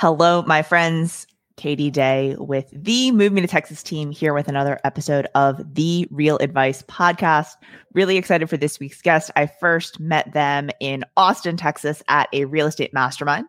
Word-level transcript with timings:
Hello, 0.00 0.42
my 0.42 0.62
friends. 0.62 1.26
Katie 1.56 1.90
Day 1.90 2.36
with 2.38 2.70
the 2.72 3.10
Move 3.10 3.32
Me 3.32 3.40
to 3.40 3.48
Texas 3.48 3.82
team 3.82 4.12
here 4.12 4.32
with 4.32 4.46
another 4.46 4.78
episode 4.84 5.26
of 5.34 5.74
the 5.74 6.06
Real 6.12 6.36
Advice 6.38 6.84
podcast. 6.84 7.54
Really 7.94 8.16
excited 8.16 8.48
for 8.48 8.56
this 8.56 8.78
week's 8.78 9.02
guest. 9.02 9.32
I 9.34 9.46
first 9.46 9.98
met 9.98 10.32
them 10.32 10.70
in 10.78 11.04
Austin, 11.16 11.56
Texas 11.56 12.00
at 12.06 12.28
a 12.32 12.44
real 12.44 12.68
estate 12.68 12.94
mastermind. 12.94 13.46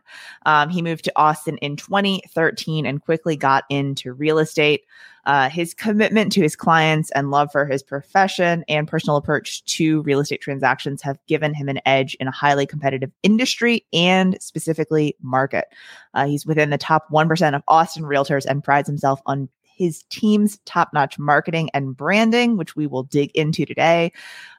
Um, 0.47 0.69
he 0.69 0.81
moved 0.81 1.03
to 1.03 1.13
Austin 1.15 1.57
in 1.57 1.75
2013 1.75 2.87
and 2.87 2.99
quickly 2.99 3.37
got 3.37 3.65
into 3.69 4.11
real 4.11 4.39
estate. 4.39 4.81
Uh, 5.29 5.47
his 5.47 5.75
commitment 5.75 6.31
to 6.31 6.41
his 6.41 6.55
clients 6.55 7.11
and 7.11 7.29
love 7.29 7.51
for 7.51 7.67
his 7.67 7.83
profession 7.83 8.65
and 8.67 8.87
personal 8.87 9.15
approach 9.15 9.63
to 9.65 10.01
real 10.01 10.19
estate 10.19 10.41
transactions 10.41 11.03
have 11.03 11.19
given 11.27 11.53
him 11.53 11.69
an 11.69 11.79
edge 11.85 12.15
in 12.15 12.27
a 12.27 12.31
highly 12.31 12.65
competitive 12.65 13.11
industry 13.21 13.85
and 13.93 14.41
specifically 14.41 15.15
market. 15.21 15.65
Uh, 16.15 16.25
he's 16.25 16.47
within 16.47 16.71
the 16.71 16.79
top 16.79 17.07
1% 17.11 17.55
of 17.55 17.61
Austin 17.67 18.05
realtors 18.05 18.43
and 18.47 18.63
prides 18.63 18.87
himself 18.87 19.21
on 19.27 19.47
his 19.61 20.01
team's 20.09 20.57
top 20.65 20.89
notch 20.95 21.19
marketing 21.19 21.69
and 21.75 21.95
branding, 21.95 22.57
which 22.57 22.75
we 22.75 22.87
will 22.87 23.03
dig 23.03 23.29
into 23.35 23.67
today, 23.67 24.11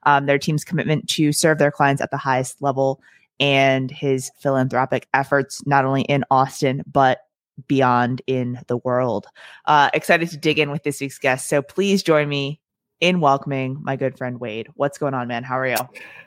um, 0.05 0.27
their 0.27 0.39
team's 0.39 0.65
commitment 0.65 1.09
to 1.09 1.33
serve 1.33 1.59
their 1.59 1.73
clients 1.73 2.01
at 2.01 2.13
the 2.13 2.16
highest 2.16 2.63
level, 2.63 3.02
and 3.41 3.91
his 3.91 4.30
philanthropic 4.39 5.09
efforts, 5.15 5.66
not 5.66 5.85
only 5.85 6.02
in 6.02 6.25
Austin, 6.30 6.85
but 6.87 7.23
beyond 7.69 8.23
in 8.27 8.61
the 8.67 8.77
world. 8.79 9.27
Uh, 9.65 9.91
excited 9.95 10.31
to 10.31 10.37
dig 10.37 10.59
in 10.59 10.71
with 10.71 10.83
this 10.83 11.01
week's 11.01 11.19
guest. 11.19 11.49
So 11.49 11.63
please 11.63 12.03
join 12.03 12.29
me 12.29 12.61
in 13.01 13.21
welcoming 13.21 13.79
my 13.83 13.97
good 13.97 14.17
friend 14.17 14.39
Wade. 14.39 14.69
What's 14.75 14.99
going 14.99 15.15
on, 15.15 15.29
man? 15.29 15.43
How 15.43 15.59
are 15.59 15.67
you? 15.67 15.77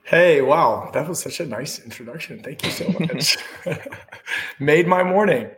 Hey, 0.03 0.41
wow. 0.41 0.89
That 0.93 1.07
was 1.07 1.19
such 1.19 1.39
a 1.39 1.45
nice 1.45 1.79
introduction. 1.79 2.41
Thank 2.41 2.63
you 2.63 2.71
so 2.71 2.89
much. 2.99 3.37
Made 4.59 4.87
my 4.87 5.03
morning. 5.03 5.49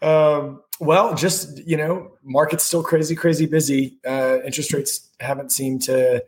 Um, 0.00 0.62
well, 0.80 1.14
just, 1.14 1.58
you 1.66 1.76
know, 1.76 2.12
market's 2.22 2.64
still 2.64 2.82
crazy, 2.82 3.14
crazy 3.14 3.46
busy. 3.46 3.98
Uh, 4.06 4.38
interest 4.44 4.72
rates 4.72 5.08
haven't 5.20 5.52
seemed 5.52 5.82
to 5.82 6.24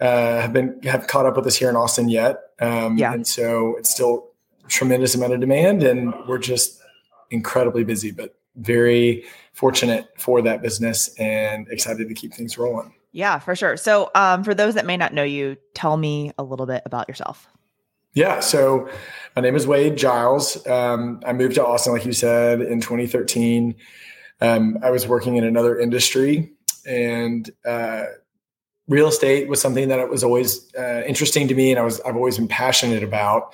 uh, 0.00 0.40
have 0.40 0.52
been 0.52 0.80
have 0.82 1.06
caught 1.06 1.26
up 1.26 1.36
with 1.36 1.46
us 1.46 1.56
here 1.56 1.70
in 1.70 1.76
Austin 1.76 2.08
yet. 2.08 2.38
Um, 2.60 2.98
yeah. 2.98 3.12
And 3.12 3.26
so 3.26 3.76
it's 3.76 3.90
still 3.90 4.30
tremendous 4.68 5.14
amount 5.14 5.32
of 5.32 5.40
demand 5.40 5.82
and 5.82 6.14
we're 6.26 6.38
just 6.38 6.80
incredibly 7.34 7.84
busy, 7.84 8.10
but 8.10 8.34
very 8.56 9.24
fortunate 9.52 10.08
for 10.18 10.40
that 10.42 10.62
business 10.62 11.14
and 11.18 11.68
excited 11.68 12.08
to 12.08 12.14
keep 12.14 12.32
things 12.32 12.56
rolling. 12.56 12.94
Yeah, 13.12 13.38
for 13.38 13.54
sure. 13.54 13.76
So, 13.76 14.10
um, 14.14 14.42
for 14.42 14.54
those 14.54 14.74
that 14.74 14.86
may 14.86 14.96
not 14.96 15.12
know 15.12 15.22
you, 15.22 15.56
tell 15.74 15.96
me 15.96 16.32
a 16.38 16.42
little 16.42 16.66
bit 16.66 16.82
about 16.84 17.08
yourself. 17.08 17.46
Yeah, 18.14 18.40
so 18.40 18.88
my 19.34 19.42
name 19.42 19.56
is 19.56 19.66
Wade 19.66 19.96
Giles. 19.96 20.64
Um, 20.66 21.20
I 21.26 21.32
moved 21.32 21.56
to 21.56 21.66
Austin, 21.66 21.92
like 21.92 22.06
you 22.06 22.12
said, 22.12 22.60
in 22.60 22.80
2013. 22.80 23.74
Um, 24.40 24.78
I 24.82 24.90
was 24.90 25.06
working 25.06 25.36
in 25.36 25.44
another 25.44 25.78
industry, 25.78 26.52
and 26.86 27.48
uh, 27.64 28.04
real 28.88 29.08
estate 29.08 29.48
was 29.48 29.60
something 29.60 29.88
that 29.88 30.08
was 30.08 30.22
always 30.22 30.72
uh, 30.76 31.02
interesting 31.06 31.48
to 31.48 31.54
me, 31.54 31.70
and 31.70 31.78
I 31.78 31.82
was 31.82 32.00
I've 32.00 32.16
always 32.16 32.38
been 32.38 32.48
passionate 32.48 33.02
about. 33.02 33.52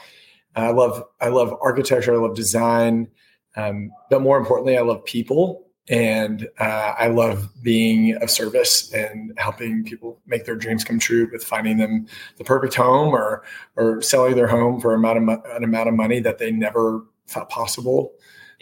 I 0.57 0.71
love 0.71 1.05
I 1.21 1.29
love 1.29 1.57
architecture, 1.63 2.15
I 2.15 2.19
love 2.19 2.35
design, 2.35 3.09
um, 3.57 3.91
but 4.11 4.23
more 4.23 4.39
importantly, 4.39 4.77
I 4.77 4.83
love 4.83 5.05
people 5.05 5.67
and 5.89 6.49
uh, 6.59 6.95
I 6.99 7.09
love 7.09 7.51
being 7.63 8.15
of 8.23 8.31
service 8.31 8.93
and 8.93 9.33
helping 9.37 9.83
people 9.83 10.21
make 10.25 10.45
their 10.45 10.55
dreams 10.55 10.85
come 10.85 11.01
true 11.01 11.29
with 11.33 11.43
finding 11.43 11.79
them 11.79 12.07
the 12.37 12.45
perfect 12.45 12.75
home 12.75 13.13
or 13.13 13.43
or 13.77 14.01
selling 14.01 14.37
their 14.37 14.47
home 14.47 14.81
for 14.81 14.95
amount 14.95 15.19
of 15.19 15.45
an 15.57 15.65
amount 15.65 15.89
of 15.89 15.95
money 15.95 16.21
that 16.21 16.39
they 16.39 16.53
never 16.53 17.05
thought 17.27 17.51
possible. 17.51 18.13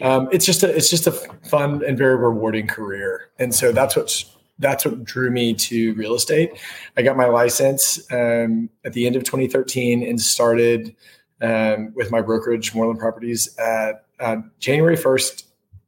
Um, 0.01 0.27
it's 0.31 0.45
just 0.45 0.63
a 0.63 0.75
it's 0.75 0.89
just 0.89 1.05
a 1.05 1.11
fun 1.11 1.83
and 1.85 1.97
very 1.97 2.15
rewarding 2.15 2.67
career, 2.67 3.29
and 3.37 3.53
so 3.53 3.71
that's 3.71 3.95
what's 3.95 4.35
that's 4.57 4.83
what 4.83 5.03
drew 5.03 5.29
me 5.29 5.53
to 5.53 5.93
real 5.93 6.15
estate. 6.15 6.51
I 6.97 7.03
got 7.03 7.15
my 7.15 7.27
license 7.27 7.99
um, 8.11 8.69
at 8.83 8.93
the 8.93 9.05
end 9.05 9.15
of 9.15 9.23
2013 9.23 10.03
and 10.03 10.19
started 10.19 10.95
um, 11.41 11.93
with 11.95 12.11
my 12.11 12.21
brokerage, 12.21 12.73
Moreland 12.73 12.99
Properties, 12.99 13.55
at 13.57 14.05
uh, 14.19 14.37
January 14.59 14.97
1st, 14.97 15.43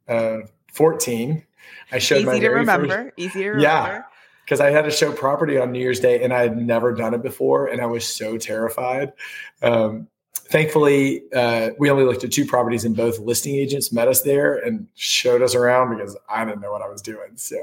uh, 0.08 0.38
14. 0.74 1.44
I 1.92 2.00
showed 2.00 2.18
Easy 2.18 2.26
my 2.26 2.40
to 2.40 2.50
remember. 2.50 2.88
First, 2.88 3.14
Easy 3.18 3.44
to 3.44 3.50
remember. 3.52 3.64
Yeah. 3.64 4.02
Because 4.46 4.60
I 4.60 4.72
had 4.72 4.84
to 4.86 4.92
show 4.92 5.14
property 5.14 5.58
on 5.58 5.72
New 5.72 5.80
Year's 5.80 6.00
Day 6.00 6.24
and 6.24 6.34
I 6.34 6.42
had 6.42 6.58
never 6.58 6.94
done 6.94 7.14
it 7.14 7.22
before. 7.22 7.68
And 7.68 7.82
I 7.82 7.86
was 7.86 8.06
so 8.06 8.38
terrified. 8.38 9.14
Um, 9.62 10.08
thankfully, 10.34 11.24
uh, 11.34 11.70
we 11.80 11.90
only 11.90 12.04
looked 12.04 12.24
at 12.24 12.32
two 12.32 12.46
properties 12.46 12.84
and 12.84 12.96
both 12.96 13.20
listing 13.20 13.56
agents 13.56 13.94
met 13.94 14.08
us 14.08 14.22
there 14.24 14.56
and 14.56 14.88
showed 14.96 15.42
us 15.42 15.56
around 15.56 15.96
because 15.96 16.18
I 16.28 16.44
didn't 16.44 16.60
know 16.60 16.72
what 16.72 16.82
I 16.82 16.90
was 16.90 17.02
doing. 17.02 17.36
So 17.36 17.58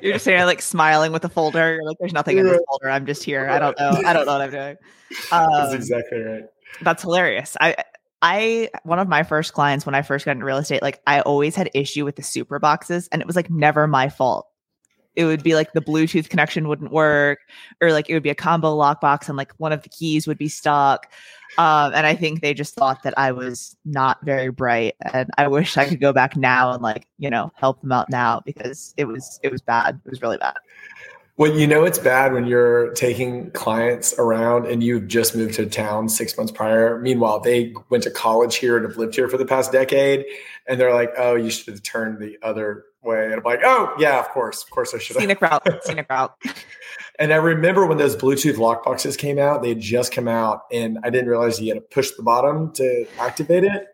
you're 0.00 0.14
just 0.14 0.24
there 0.24 0.46
like 0.46 0.62
smiling 0.62 1.12
with 1.12 1.24
a 1.24 1.28
folder. 1.28 1.74
You're 1.74 1.84
like, 1.84 1.98
there's 1.98 2.14
nothing 2.14 2.38
in 2.38 2.46
this 2.46 2.60
folder. 2.68 2.88
I'm 2.88 3.04
just 3.04 3.22
here. 3.22 3.48
I 3.50 3.58
don't 3.58 3.78
know. 3.78 4.00
I 4.06 4.12
don't 4.12 4.24
know 4.24 4.32
what 4.32 4.42
I'm 4.42 4.50
doing. 4.50 4.76
Um, 5.30 5.50
that's 5.52 5.74
exactly 5.74 6.18
right. 6.20 6.44
That's 6.80 7.02
hilarious. 7.02 7.56
I 7.60 7.76
I 8.22 8.70
one 8.84 9.00
of 9.00 9.08
my 9.08 9.24
first 9.24 9.52
clients 9.52 9.84
when 9.84 9.96
I 9.96 10.02
first 10.02 10.24
got 10.24 10.32
into 10.32 10.44
real 10.44 10.58
estate, 10.58 10.80
like 10.80 11.00
I 11.06 11.20
always 11.22 11.56
had 11.56 11.70
issue 11.74 12.04
with 12.04 12.16
the 12.16 12.22
Supra 12.22 12.60
boxes, 12.60 13.08
and 13.10 13.20
it 13.20 13.26
was 13.26 13.36
like 13.36 13.50
never 13.50 13.86
my 13.86 14.08
fault. 14.08 14.46
It 15.14 15.26
would 15.26 15.42
be 15.42 15.54
like 15.54 15.72
the 15.74 15.82
Bluetooth 15.82 16.30
connection 16.30 16.68
wouldn't 16.68 16.92
work, 16.92 17.40
or 17.82 17.92
like 17.92 18.08
it 18.08 18.14
would 18.14 18.22
be 18.22 18.30
a 18.30 18.34
combo 18.34 18.74
lockbox, 18.74 19.28
and 19.28 19.36
like 19.36 19.52
one 19.58 19.72
of 19.72 19.82
the 19.82 19.88
keys 19.88 20.26
would 20.26 20.38
be 20.38 20.48
stuck. 20.48 21.12
Um, 21.58 21.92
and 21.94 22.06
I 22.06 22.14
think 22.14 22.40
they 22.40 22.54
just 22.54 22.74
thought 22.74 23.02
that 23.02 23.12
I 23.18 23.32
was 23.32 23.76
not 23.84 24.18
very 24.24 24.50
bright, 24.50 24.94
and 25.12 25.28
I 25.36 25.48
wish 25.48 25.76
I 25.76 25.86
could 25.86 26.00
go 26.00 26.12
back 26.12 26.36
now 26.36 26.72
and 26.72 26.82
like 26.82 27.08
you 27.18 27.28
know 27.28 27.52
help 27.56 27.80
them 27.82 27.92
out 27.92 28.08
now 28.08 28.40
because 28.46 28.94
it 28.96 29.06
was 29.06 29.40
it 29.42 29.50
was 29.50 29.60
bad. 29.60 30.00
It 30.06 30.10
was 30.10 30.22
really 30.22 30.38
bad. 30.38 30.56
Well, 31.42 31.58
you 31.58 31.66
know 31.66 31.82
it's 31.82 31.98
bad 31.98 32.32
when 32.32 32.46
you're 32.46 32.92
taking 32.92 33.50
clients 33.50 34.16
around 34.16 34.66
and 34.66 34.80
you've 34.80 35.08
just 35.08 35.34
moved 35.34 35.54
to 35.54 35.66
town 35.66 36.08
six 36.08 36.36
months 36.36 36.52
prior. 36.52 37.00
Meanwhile, 37.00 37.40
they 37.40 37.74
went 37.90 38.04
to 38.04 38.12
college 38.12 38.54
here 38.54 38.76
and 38.76 38.86
have 38.86 38.96
lived 38.96 39.16
here 39.16 39.26
for 39.26 39.38
the 39.38 39.44
past 39.44 39.72
decade, 39.72 40.24
and 40.68 40.80
they're 40.80 40.94
like, 40.94 41.10
"Oh, 41.18 41.34
you 41.34 41.50
should 41.50 41.74
have 41.74 41.82
turned 41.82 42.20
the 42.20 42.38
other 42.44 42.84
way." 43.02 43.24
And 43.24 43.34
I'm 43.34 43.42
like, 43.42 43.58
"Oh, 43.64 43.92
yeah, 43.98 44.20
of 44.20 44.28
course, 44.28 44.62
of 44.62 44.70
course, 44.70 44.94
I 44.94 44.98
should 44.98 45.16
have." 45.16 45.22
Scenic 45.22 45.40
route, 45.40 45.66
scenic 45.82 46.06
route. 46.08 46.32
and 47.18 47.32
I 47.32 47.36
remember 47.38 47.86
when 47.86 47.98
those 47.98 48.14
Bluetooth 48.14 48.58
lock 48.58 48.84
boxes 48.84 49.16
came 49.16 49.40
out; 49.40 49.62
they 49.62 49.70
had 49.70 49.80
just 49.80 50.12
come 50.12 50.28
out, 50.28 50.60
and 50.70 51.00
I 51.02 51.10
didn't 51.10 51.28
realize 51.28 51.60
you 51.60 51.74
had 51.74 51.82
to 51.82 51.88
push 51.92 52.12
the 52.12 52.22
bottom 52.22 52.72
to 52.74 53.04
activate 53.18 53.64
it. 53.64 53.88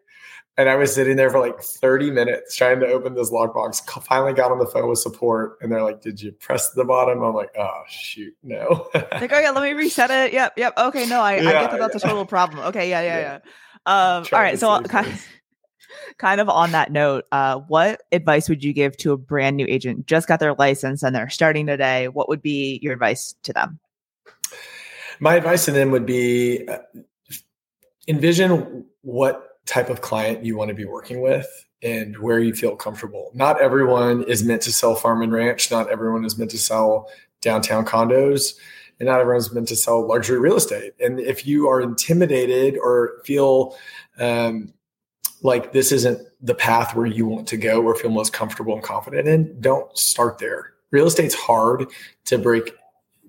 And 0.59 0.69
I 0.69 0.75
was 0.75 0.93
sitting 0.93 1.17
there 1.17 1.31
for 1.31 1.39
like 1.39 1.61
30 1.61 2.11
minutes 2.11 2.57
trying 2.57 2.81
to 2.81 2.87
open 2.89 3.15
this 3.15 3.31
lockbox. 3.31 3.89
Finally 4.03 4.33
got 4.33 4.51
on 4.51 4.59
the 4.59 4.67
phone 4.67 4.89
with 4.89 4.99
support 4.99 5.57
and 5.63 5.71
they're 5.71 5.85
like, 5.85 6.03
Did 6.03 6.21
you 6.21 6.33
press 6.33 6.73
the 6.73 6.85
bottom? 6.85 7.23
I'm 7.23 7.33
like, 7.33 7.53
Oh, 7.57 7.83
shoot, 7.89 8.37
no. 8.43 8.89
like, 8.95 9.33
oh, 9.33 9.39
yeah, 9.39 9.51
let 9.51 9.63
me 9.63 9.73
reset 9.73 10.11
it. 10.11 10.33
Yep, 10.33 10.55
yep. 10.57 10.75
Okay, 10.77 11.07
no, 11.07 11.21
I, 11.21 11.37
yeah, 11.37 11.49
I 11.49 11.53
get 11.53 11.71
that 11.71 11.79
that's 11.79 12.03
yeah. 12.03 12.09
a 12.09 12.11
total 12.11 12.27
problem. 12.27 12.59
Okay, 12.67 12.91
yeah, 12.91 13.01
yeah, 13.03 13.19
yeah. 13.19 13.39
yeah. 13.87 14.17
Um, 14.17 14.27
all 14.33 14.41
right, 14.41 14.59
so 14.59 14.83
kind 14.83 15.07
of, 15.07 15.27
kind 16.19 16.41
of 16.41 16.49
on 16.49 16.73
that 16.73 16.91
note, 16.91 17.27
uh, 17.31 17.61
what 17.61 18.03
advice 18.11 18.49
would 18.49 18.65
you 18.65 18.73
give 18.73 18.97
to 18.97 19.13
a 19.13 19.17
brand 19.17 19.57
new 19.57 19.67
agent 19.69 20.07
just 20.07 20.27
got 20.27 20.41
their 20.41 20.55
license 20.55 21.05
and 21.05 21.15
they're 21.15 21.31
starting 21.31 21.69
today? 21.69 22.09
What 22.09 22.29
would 22.29 22.43
be 22.43 22.81
your 22.83 22.95
advice 22.95 23.37
to 23.45 23.53
them? 23.53 23.79
My 25.21 25.37
advice 25.37 25.67
to 25.67 25.71
them 25.71 25.93
would 25.93 26.05
be 26.05 26.67
uh, 26.67 26.79
envision 28.09 28.87
what 29.03 29.48
type 29.69 29.91
of 29.91 30.01
client 30.01 30.45
you 30.45 30.56
want 30.56 30.69
to 30.69 30.75
be 30.75 30.87
working 30.87 31.21
with 31.21 31.47
and 31.83 32.19
where 32.19 32.41
you 32.41 32.55
feel 32.55 32.75
comfortable. 32.75 33.31
Not 33.34 33.61
everyone 33.61 34.25
is 34.25 34.43
meant 34.43 34.62
to 34.62 34.73
sell 34.73 34.95
farm 34.95 35.23
and 35.23 35.33
ranch. 35.33 35.71
Not 35.71 35.91
everyone 35.91 36.25
is 36.25 36.39
meant 36.39 36.51
to 36.53 36.59
sell 36.59 37.09
downtown 37.41 37.84
condos. 37.84 38.55
And 38.99 39.06
not 39.06 39.21
everyone's 39.21 39.53
meant 39.53 39.69
to 39.69 39.77
sell 39.77 40.05
luxury 40.05 40.41
real 40.41 40.56
estate. 40.56 40.95
And 40.99 41.21
if 41.21 41.47
you 41.47 41.69
are 41.69 41.81
intimidated 41.81 42.77
or 42.83 43.21
feel 43.25 43.77
um, 44.19 44.73
like 45.43 45.73
this 45.73 45.93
isn't 45.93 46.27
the 46.41 46.55
path 46.55 46.97
where 46.97 47.06
you 47.06 47.26
want 47.26 47.47
to 47.49 47.56
go 47.56 47.82
or 47.82 47.94
feel 47.94 48.11
most 48.11 48.32
comfortable 48.32 48.75
and 48.75 48.82
confident 48.82 49.29
in, 49.29 49.61
don't 49.61 49.97
start 49.97 50.38
there. 50.38 50.73
Real 50.91 51.06
estate's 51.06 51.35
hard 51.35 51.87
to 52.25 52.38
break, 52.38 52.73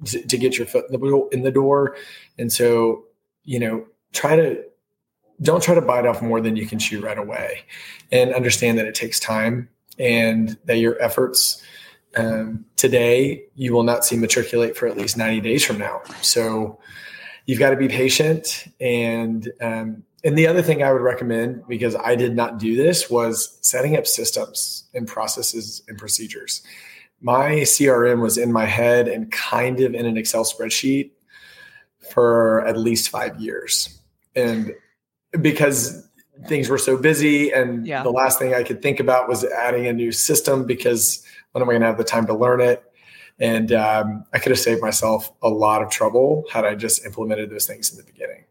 to, 0.05 0.25
to 0.25 0.37
get 0.39 0.57
your 0.57 0.65
foot 0.65 0.85
in 0.89 1.43
the 1.43 1.51
door. 1.51 1.95
And 2.39 2.51
so, 2.51 3.03
you 3.43 3.59
know, 3.59 3.85
try 4.11 4.35
to 4.35 4.63
don't 5.41 5.63
try 5.63 5.75
to 5.75 5.81
bite 5.81 6.05
off 6.05 6.21
more 6.21 6.41
than 6.41 6.55
you 6.55 6.67
can 6.67 6.79
chew 6.79 7.01
right 7.01 7.17
away 7.17 7.61
and 8.11 8.33
understand 8.33 8.77
that 8.77 8.85
it 8.85 8.95
takes 8.95 9.19
time 9.19 9.69
and 9.97 10.57
that 10.65 10.77
your 10.77 11.01
efforts 11.01 11.63
um, 12.17 12.65
today 12.75 13.43
you 13.55 13.73
will 13.73 13.83
not 13.83 14.03
see 14.03 14.17
matriculate 14.17 14.75
for 14.75 14.87
at 14.87 14.97
least 14.97 15.17
90 15.17 15.41
days 15.41 15.63
from 15.63 15.77
now. 15.77 16.01
So 16.21 16.79
you've 17.45 17.59
got 17.59 17.69
to 17.69 17.75
be 17.75 17.87
patient 17.87 18.65
and 18.79 19.51
um, 19.61 20.03
and 20.23 20.37
the 20.37 20.47
other 20.47 20.61
thing 20.61 20.83
i 20.83 20.91
would 20.91 21.01
recommend 21.01 21.63
because 21.67 21.95
i 21.95 22.13
did 22.13 22.35
not 22.35 22.59
do 22.59 22.75
this 22.75 23.09
was 23.09 23.57
setting 23.61 23.95
up 23.95 24.05
systems 24.05 24.83
and 24.93 25.07
processes 25.07 25.81
and 25.87 25.97
procedures. 25.97 26.61
My 27.21 27.51
crm 27.51 28.21
was 28.21 28.37
in 28.37 28.51
my 28.51 28.65
head 28.65 29.07
and 29.07 29.31
kind 29.31 29.79
of 29.79 29.93
in 29.93 30.05
an 30.05 30.17
excel 30.17 30.43
spreadsheet 30.43 31.11
for 32.11 32.65
at 32.65 32.77
least 32.77 33.09
five 33.09 33.39
years. 33.39 33.99
And 34.35 34.73
because 35.41 36.07
things 36.47 36.69
were 36.69 36.77
so 36.77 36.97
busy 36.97 37.51
and 37.51 37.85
Yeah. 37.85 38.01
the 38.03 38.11
last 38.11 38.39
thing 38.39 38.53
i 38.53 38.63
could 38.63 38.81
think 38.81 38.99
about 38.99 39.27
was 39.27 39.43
adding 39.43 39.87
a 39.87 39.93
new 39.93 40.11
system 40.11 40.65
because 40.65 41.23
when 41.51 41.61
am 41.61 41.69
i 41.69 41.73
going 41.73 41.81
to 41.81 41.87
have 41.87 41.97
the 41.97 42.03
time 42.03 42.25
to 42.27 42.33
learn 42.33 42.61
it 42.61 42.83
and 43.39 43.71
um, 43.73 44.23
i 44.33 44.39
could 44.39 44.51
have 44.51 44.59
saved 44.59 44.81
myself 44.81 45.31
a 45.43 45.49
lot 45.49 45.81
of 45.81 45.89
trouble 45.89 46.45
had 46.51 46.63
i 46.65 46.75
just 46.75 47.05
implemented 47.05 47.49
those 47.49 47.67
things 47.67 47.91
in 47.91 47.97
the 47.97 48.03
beginning 48.03 48.43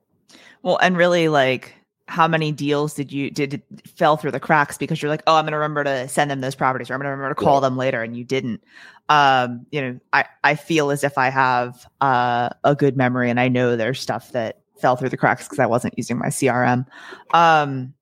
Well, 0.63 0.79
and 0.83 0.97
really 0.97 1.29
like 1.29 1.75
how 2.09 2.27
many 2.29 2.53
deals 2.53 2.95
did 2.95 3.13
you 3.13 3.31
did 3.31 3.55
it 3.55 3.63
fell 3.97 4.17
through 4.17 4.31
the 4.31 4.41
cracks 4.41 4.79
because 4.79 5.03
you're 5.03 5.11
like, 5.11 5.23
oh, 5.27 5.37
I'm 5.37 5.45
gonna 5.45 5.59
remember 5.59 5.85
to 5.85 6.09
send 6.09 6.31
them 6.31 6.41
those 6.41 6.55
properties 6.55 6.91
or 6.91 6.95
I'm 6.95 7.01
gonna 7.01 7.11
remember 7.11 7.35
to 7.35 7.35
call 7.35 7.57
Yeah. 7.57 7.69
them 7.69 7.77
later 7.77 8.03
and 8.03 8.17
you 8.17 8.25
didn't. 8.25 8.63
Um, 9.11 9.67
you 9.71 9.81
know, 9.83 10.01
I, 10.15 10.25
I 10.43 10.55
feel 10.55 10.91
as 10.91 11.05
if 11.05 11.19
I 11.19 11.29
have 11.29 11.87
uh, 12.01 12.49
a 12.65 12.75
good 12.75 12.97
memory 12.97 13.29
and 13.29 13.39
I 13.39 13.49
know 13.49 13.77
there's 13.77 14.01
stuff 14.01 14.33
that 14.33 14.61
fell 14.81 14.97
through 14.97 15.11
the 15.11 15.17
cracks 15.17 15.45
because 15.45 15.59
I 15.59 15.67
wasn't 15.67 15.95
using 15.97 16.19
my 16.19 16.29
CRM. 16.29 16.87
Um 17.33 17.95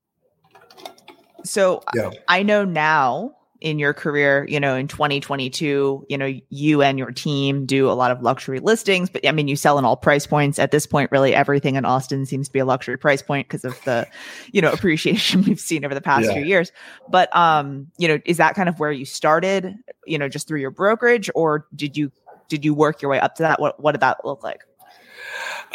so 1.45 1.83
Yeah. 1.95 2.11
I 2.29 2.43
know 2.43 2.65
now 2.65 3.33
in 3.63 3.79
your 3.79 3.95
career, 3.95 4.47
you 4.51 4.61
know, 4.61 4.77
in 4.77 4.87
2022, 4.87 6.05
you 6.09 6.19
know, 6.19 6.33
you 6.51 6.83
and 6.83 6.99
your 6.99 7.11
team 7.11 7.65
do 7.65 7.89
a 7.91 7.93
lot 7.95 8.11
of 8.11 8.21
luxury 8.21 8.61
listings, 8.61 9.09
but 9.09 9.27
I 9.27 9.33
mean, 9.33 9.49
you 9.49 9.57
sell 9.57 9.79
in 9.79 9.85
all 9.85 9.97
price 9.97 10.27
points. 10.27 10.59
At 10.59 10.73
this 10.73 10.87
point, 10.87 11.11
really 11.11 11.35
everything 11.35 11.77
in 11.77 11.85
Austin 11.87 12.27
seems 12.27 12.49
to 12.49 12.53
be 12.53 12.59
a 12.59 12.67
luxury 12.67 12.99
price 12.99 13.23
point 13.23 13.49
because 13.49 13.65
of 13.65 13.75
the, 13.85 14.07
you 14.53 14.61
know, 14.61 14.71
appreciation 14.73 15.43
we've 15.43 15.59
seen 15.61 15.85
over 15.85 15.95
the 15.95 16.03
past 16.03 16.27
Yeah. 16.27 16.35
few 16.35 16.43
years. 16.43 16.71
But 17.09 17.35
um, 17.35 17.87
you 17.97 18.09
know, 18.09 18.19
is 18.27 18.37
that 18.37 18.55
kind 18.55 18.69
of 18.69 18.79
where 18.79 18.93
you 18.93 19.05
started, 19.07 19.75
you 20.05 20.19
know, 20.19 20.29
just 20.29 20.47
through 20.47 20.61
your 20.61 20.71
brokerage 20.71 21.31
or 21.35 21.67
did 21.75 21.97
you 21.97 22.13
did 22.49 22.65
you 22.65 22.75
work 22.75 23.01
your 23.01 23.11
way 23.11 23.21
up 23.21 23.37
to 23.37 23.43
that? 23.43 23.59
What 23.61 23.81
what 23.83 23.93
did 23.93 24.03
that 24.03 24.19
look 24.25 24.43
like? 24.43 24.61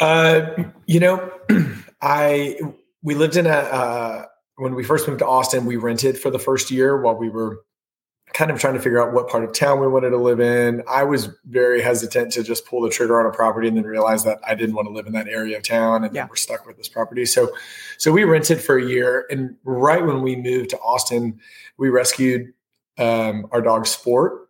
Uh, 0.02 0.64
you 0.86 0.98
know, 0.98 1.30
I 2.02 2.58
we 3.02 3.14
lived 3.14 3.36
in 3.36 3.46
a 3.46 3.50
uh, 3.50 4.24
when 4.56 4.74
we 4.74 4.82
first 4.82 5.06
moved 5.06 5.20
to 5.20 5.26
Austin. 5.26 5.64
We 5.64 5.76
rented 5.76 6.18
for 6.18 6.28
the 6.30 6.40
first 6.40 6.72
year 6.72 7.00
while 7.00 7.14
we 7.14 7.28
were 7.30 7.60
kind 8.34 8.50
of 8.50 8.58
trying 8.58 8.74
to 8.74 8.80
figure 8.80 9.00
out 9.00 9.12
what 9.12 9.28
part 9.28 9.44
of 9.44 9.52
town 9.52 9.78
we 9.78 9.86
wanted 9.86 10.10
to 10.10 10.16
live 10.16 10.40
in. 10.40 10.82
I 10.88 11.04
was 11.04 11.28
very 11.44 11.80
hesitant 11.80 12.32
to 12.32 12.42
just 12.42 12.66
pull 12.66 12.80
the 12.80 12.90
trigger 12.90 13.20
on 13.20 13.26
a 13.26 13.30
property 13.30 13.68
and 13.68 13.76
then 13.76 13.84
realize 13.84 14.24
that 14.24 14.40
I 14.44 14.56
didn't 14.56 14.74
want 14.74 14.88
to 14.88 14.92
live 14.92 15.06
in 15.06 15.12
that 15.12 15.28
area 15.28 15.56
of 15.58 15.62
town, 15.62 16.02
and 16.02 16.12
Yeah. 16.12 16.22
then 16.22 16.30
we're 16.30 16.36
stuck 16.36 16.66
with 16.66 16.78
this 16.78 16.88
property. 16.88 17.24
So, 17.24 17.52
so 17.98 18.10
we 18.10 18.24
rented 18.24 18.60
for 18.60 18.76
a 18.78 18.84
year, 18.84 19.26
and 19.30 19.54
right 19.64 20.04
when 20.04 20.22
we 20.22 20.34
moved 20.34 20.70
to 20.70 20.78
Austin, 20.80 21.38
we 21.76 21.90
rescued 21.90 22.52
um, 22.98 23.46
our 23.52 23.60
dog 23.62 23.86
Sport. 23.86 24.48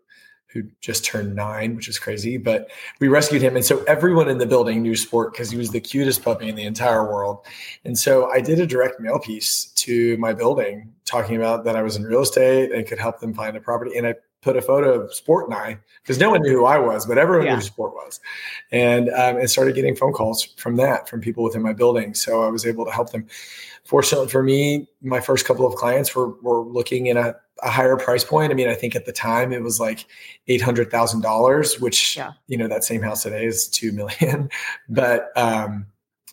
Who 0.52 0.64
just 0.80 1.04
turned 1.04 1.34
nine, 1.34 1.74
which 1.76 1.88
is 1.88 1.98
crazy, 1.98 2.36
but 2.36 2.70
we 3.00 3.08
rescued 3.08 3.40
him. 3.42 3.56
And 3.56 3.64
so 3.64 3.82
everyone 3.84 4.28
in 4.28 4.38
the 4.38 4.46
building 4.46 4.82
knew 4.82 4.96
Sport 4.96 5.32
because 5.32 5.50
he 5.50 5.56
was 5.56 5.70
the 5.70 5.80
cutest 5.80 6.22
puppy 6.22 6.48
in 6.48 6.54
the 6.56 6.64
entire 6.64 7.04
world. 7.10 7.46
And 7.84 7.98
so 7.98 8.30
I 8.30 8.40
did 8.40 8.60
a 8.60 8.66
direct 8.66 9.00
mail 9.00 9.18
piece 9.18 9.66
to 9.76 10.16
my 10.18 10.32
building 10.34 10.92
talking 11.04 11.36
about 11.36 11.64
that 11.64 11.76
I 11.76 11.82
was 11.82 11.96
in 11.96 12.04
real 12.04 12.20
estate 12.20 12.70
and 12.72 12.86
could 12.86 12.98
help 12.98 13.20
them 13.20 13.32
find 13.34 13.56
a 13.56 13.60
property. 13.60 13.96
And 13.96 14.06
I 14.06 14.14
put 14.42 14.56
a 14.56 14.62
photo 14.62 15.00
of 15.00 15.14
Sport 15.14 15.46
and 15.48 15.54
I 15.54 15.78
because 16.02 16.18
no 16.18 16.30
one 16.30 16.42
knew 16.42 16.50
who 16.50 16.64
I 16.66 16.78
was, 16.78 17.06
but 17.06 17.16
everyone 17.16 17.46
Yeah. 17.46 17.52
knew 17.52 17.60
who 17.60 17.62
Sport 17.62 17.94
was. 17.94 18.20
And 18.72 19.08
um, 19.10 19.36
and 19.36 19.48
started 19.48 19.74
getting 19.74 19.96
phone 19.96 20.12
calls 20.12 20.44
from 20.56 20.76
that 20.76 21.08
from 21.08 21.20
people 21.20 21.44
within 21.44 21.62
my 21.62 21.72
building. 21.72 22.12
So 22.14 22.42
I 22.42 22.48
was 22.48 22.66
able 22.66 22.84
to 22.84 22.90
help 22.90 23.10
them. 23.10 23.26
Fortunately 23.84 24.28
for 24.28 24.42
me, 24.42 24.88
my 25.00 25.20
first 25.20 25.46
couple 25.46 25.66
of 25.66 25.74
clients 25.76 26.14
were 26.14 26.30
were 26.42 26.60
looking 26.60 27.06
in 27.06 27.16
a, 27.16 27.36
a 27.62 27.70
higher 27.70 27.96
price 27.96 28.24
point. 28.24 28.50
I 28.52 28.54
mean, 28.54 28.68
I 28.68 28.74
think 28.74 28.96
at 28.96 29.06
the 29.06 29.12
time 29.12 29.52
it 29.52 29.62
was 29.62 29.78
like 29.78 30.06
eight 30.48 30.62
hundred 30.62 30.90
thousand 30.90 31.20
dollars, 31.20 31.80
which 31.80 32.16
Yeah. 32.16 32.32
you 32.48 32.56
know 32.56 32.68
that 32.68 32.84
same 32.84 33.02
house 33.02 33.22
today 33.22 33.44
is 33.46 33.68
two 33.68 33.92
million. 33.92 34.50
but 34.88 35.30
um, 35.36 35.86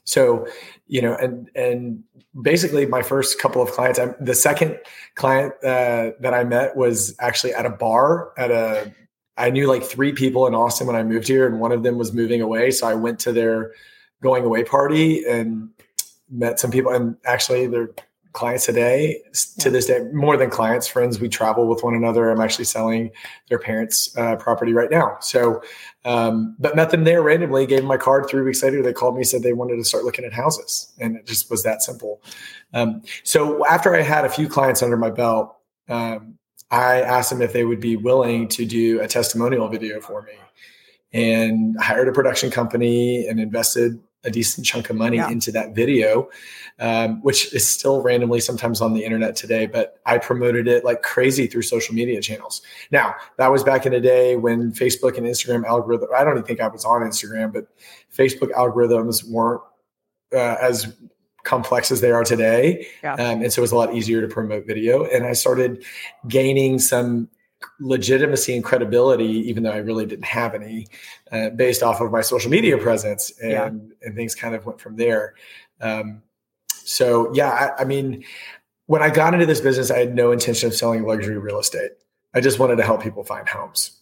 so 0.05 0.47
you 0.87 1.01
know, 1.01 1.15
and 1.15 1.49
and 1.55 2.03
basically 2.41 2.85
my 2.85 3.01
first 3.01 3.39
couple 3.39 3.61
of 3.61 3.71
clients, 3.71 3.99
I, 3.99 4.07
the 4.19 4.33
second 4.33 4.79
client 5.15 5.53
uh, 5.63 6.11
that 6.19 6.33
I 6.33 6.43
met 6.43 6.75
was 6.75 7.15
actually 7.19 7.53
at 7.53 7.65
a 7.65 7.69
bar 7.69 8.31
at 8.37 8.51
a. 8.51 8.91
I 9.37 9.49
knew 9.51 9.67
like 9.67 9.83
three 9.83 10.11
people 10.11 10.47
in 10.47 10.53
Austin 10.53 10.85
when 10.85 10.97
I 10.97 11.03
moved 11.03 11.27
here, 11.27 11.47
and 11.47 11.61
one 11.61 11.71
of 11.71 11.83
them 11.83 11.97
was 11.97 12.11
moving 12.11 12.41
away. 12.41 12.71
So 12.71 12.87
I 12.87 12.93
went 12.93 13.19
to 13.19 13.31
their 13.31 13.71
going 14.21 14.43
away 14.43 14.65
party 14.65 15.23
and 15.25 15.69
met 16.29 16.59
some 16.59 16.71
people, 16.71 16.91
and 16.91 17.15
actually 17.25 17.67
they're 17.67 17.89
clients 18.39 18.65
today 18.65 19.21
to 19.59 19.67
Yeah. 19.67 19.71
this 19.73 19.85
day 19.85 19.99
more 20.13 20.37
than 20.37 20.49
clients 20.49 20.87
friends 20.87 21.19
we 21.19 21.27
travel 21.27 21.67
with 21.67 21.83
one 21.83 21.93
another. 21.93 22.29
I'm 22.29 22.39
actually 22.41 22.65
selling 22.65 23.11
their 23.49 23.59
parents 23.59 24.15
uh, 24.17 24.37
property 24.37 24.73
right 24.73 24.89
now. 24.89 25.17
So 25.19 25.61
um, 26.05 26.55
but 26.57 26.75
met 26.75 26.89
them 26.89 27.03
there 27.03 27.21
randomly 27.21 27.65
gave 27.65 27.79
them 27.79 27.87
my 27.87 27.97
card 27.97 28.27
three 28.29 28.41
weeks 28.41 28.63
later. 28.63 28.81
They 28.81 28.93
called 28.93 29.17
me 29.17 29.23
said 29.25 29.43
they 29.43 29.53
wanted 29.53 29.75
to 29.75 29.83
start 29.83 30.05
looking 30.05 30.25
at 30.25 30.33
houses 30.33 30.93
and 30.99 31.17
it 31.17 31.25
just 31.25 31.51
was 31.51 31.63
that 31.63 31.83
simple. 31.83 32.21
Um, 32.73 33.01
so 33.23 33.65
after 33.65 33.95
i 33.95 34.01
had 34.01 34.23
a 34.25 34.29
few 34.29 34.47
clients 34.47 34.81
under 34.83 34.95
my 34.95 35.09
belt 35.09 35.55
um, 35.89 36.37
i 36.71 37.01
asked 37.01 37.31
them 37.31 37.41
if 37.41 37.51
they 37.51 37.65
would 37.65 37.79
be 37.79 37.95
willing 37.97 38.47
to 38.47 38.65
do 38.65 39.01
a 39.01 39.07
testimonial 39.07 39.67
video 39.67 39.99
for 39.99 40.21
me 40.21 40.33
and 41.13 41.75
hired 41.81 42.07
a 42.07 42.11
production 42.11 42.51
company 42.51 43.27
and 43.27 43.39
invested 43.39 43.99
a 44.25 44.29
decent 44.29 44.65
chunk 44.65 44.89
of 44.89 44.95
money 44.97 45.17
Yeah. 45.17 45.29
into 45.29 45.51
that 45.53 45.73
video, 45.73 46.29
um, 46.79 47.21
which 47.21 47.53
is 47.53 47.67
still 47.67 48.01
randomly 48.01 48.41
sometimes 48.41 48.81
on 48.81 48.93
the 48.93 49.03
internet 49.05 49.35
today. 49.35 49.65
But 49.65 49.97
I 50.05 50.17
promoted 50.17 50.67
it 50.67 50.83
like 50.83 51.01
crazy 51.03 51.47
through 51.47 51.61
social 51.61 51.95
media 51.95 52.21
channels. 52.21 52.61
Now, 52.91 53.15
that 53.37 53.49
was 53.51 53.63
back 53.63 53.85
in 53.85 53.93
the 53.93 54.01
day 54.01 54.35
when 54.35 54.71
Facebook 54.73 55.17
and 55.17 55.25
Instagram 55.25 55.63
algorithm, 55.65 56.09
I 56.15 56.23
don't 56.23 56.33
even 56.33 56.43
think 56.43 56.59
I 56.59 56.67
was 56.67 56.83
on 56.83 57.01
Instagram, 57.01 57.53
but 57.53 57.67
Facebook 58.15 58.51
algorithms 58.51 59.23
weren't 59.29 59.61
uh, 60.33 60.57
as 60.61 60.93
complex 61.43 61.89
as 61.89 62.01
they 62.01 62.11
are 62.11 62.23
today. 62.23 62.85
Yeah. 63.01 63.13
Um, 63.13 63.41
and 63.41 63.51
so 63.53 63.61
it 63.61 63.63
was 63.63 63.71
a 63.71 63.75
lot 63.77 63.95
easier 63.95 64.21
to 64.21 64.27
promote 64.27 64.67
video. 64.67 65.05
And 65.05 65.25
I 65.25 65.33
started 65.33 65.83
gaining 66.27 66.77
some 66.77 67.29
legitimacy 67.79 68.55
and 68.55 68.63
credibility, 68.63 69.25
even 69.49 69.63
though 69.63 69.71
I 69.71 69.77
really 69.77 70.05
didn't 70.05 70.25
have 70.25 70.53
any, 70.53 70.87
uh, 71.31 71.49
based 71.51 71.81
off 71.83 72.01
of 72.01 72.11
my 72.11 72.21
social 72.21 72.51
media 72.51 72.77
presence, 72.77 73.31
and 73.41 73.51
Yeah. 73.51 73.65
and 74.03 74.15
things 74.15 74.35
kind 74.35 74.55
of 74.55 74.65
went 74.65 74.79
from 74.81 74.97
there. 74.97 75.35
Um, 75.81 76.21
so 76.73 77.33
yeah, 77.33 77.73
I, 77.77 77.81
I 77.81 77.85
mean, 77.85 78.23
when 78.87 79.01
I 79.01 79.09
got 79.09 79.33
into 79.33 79.45
this 79.45 79.61
business, 79.61 79.91
I 79.91 79.99
had 79.99 80.15
no 80.15 80.31
intention 80.31 80.67
of 80.67 80.75
selling 80.75 81.03
luxury 81.05 81.37
real 81.37 81.59
estate. 81.59 81.91
I 82.33 82.41
just 82.41 82.59
wanted 82.59 82.77
to 82.77 82.83
help 82.83 83.01
people 83.01 83.23
find 83.23 83.47
homes, 83.47 83.99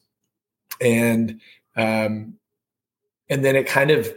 and 0.81 1.39
um, 1.75 2.37
and 3.29 3.43
then 3.43 3.55
it 3.55 3.67
kind 3.67 3.91
of 3.91 4.11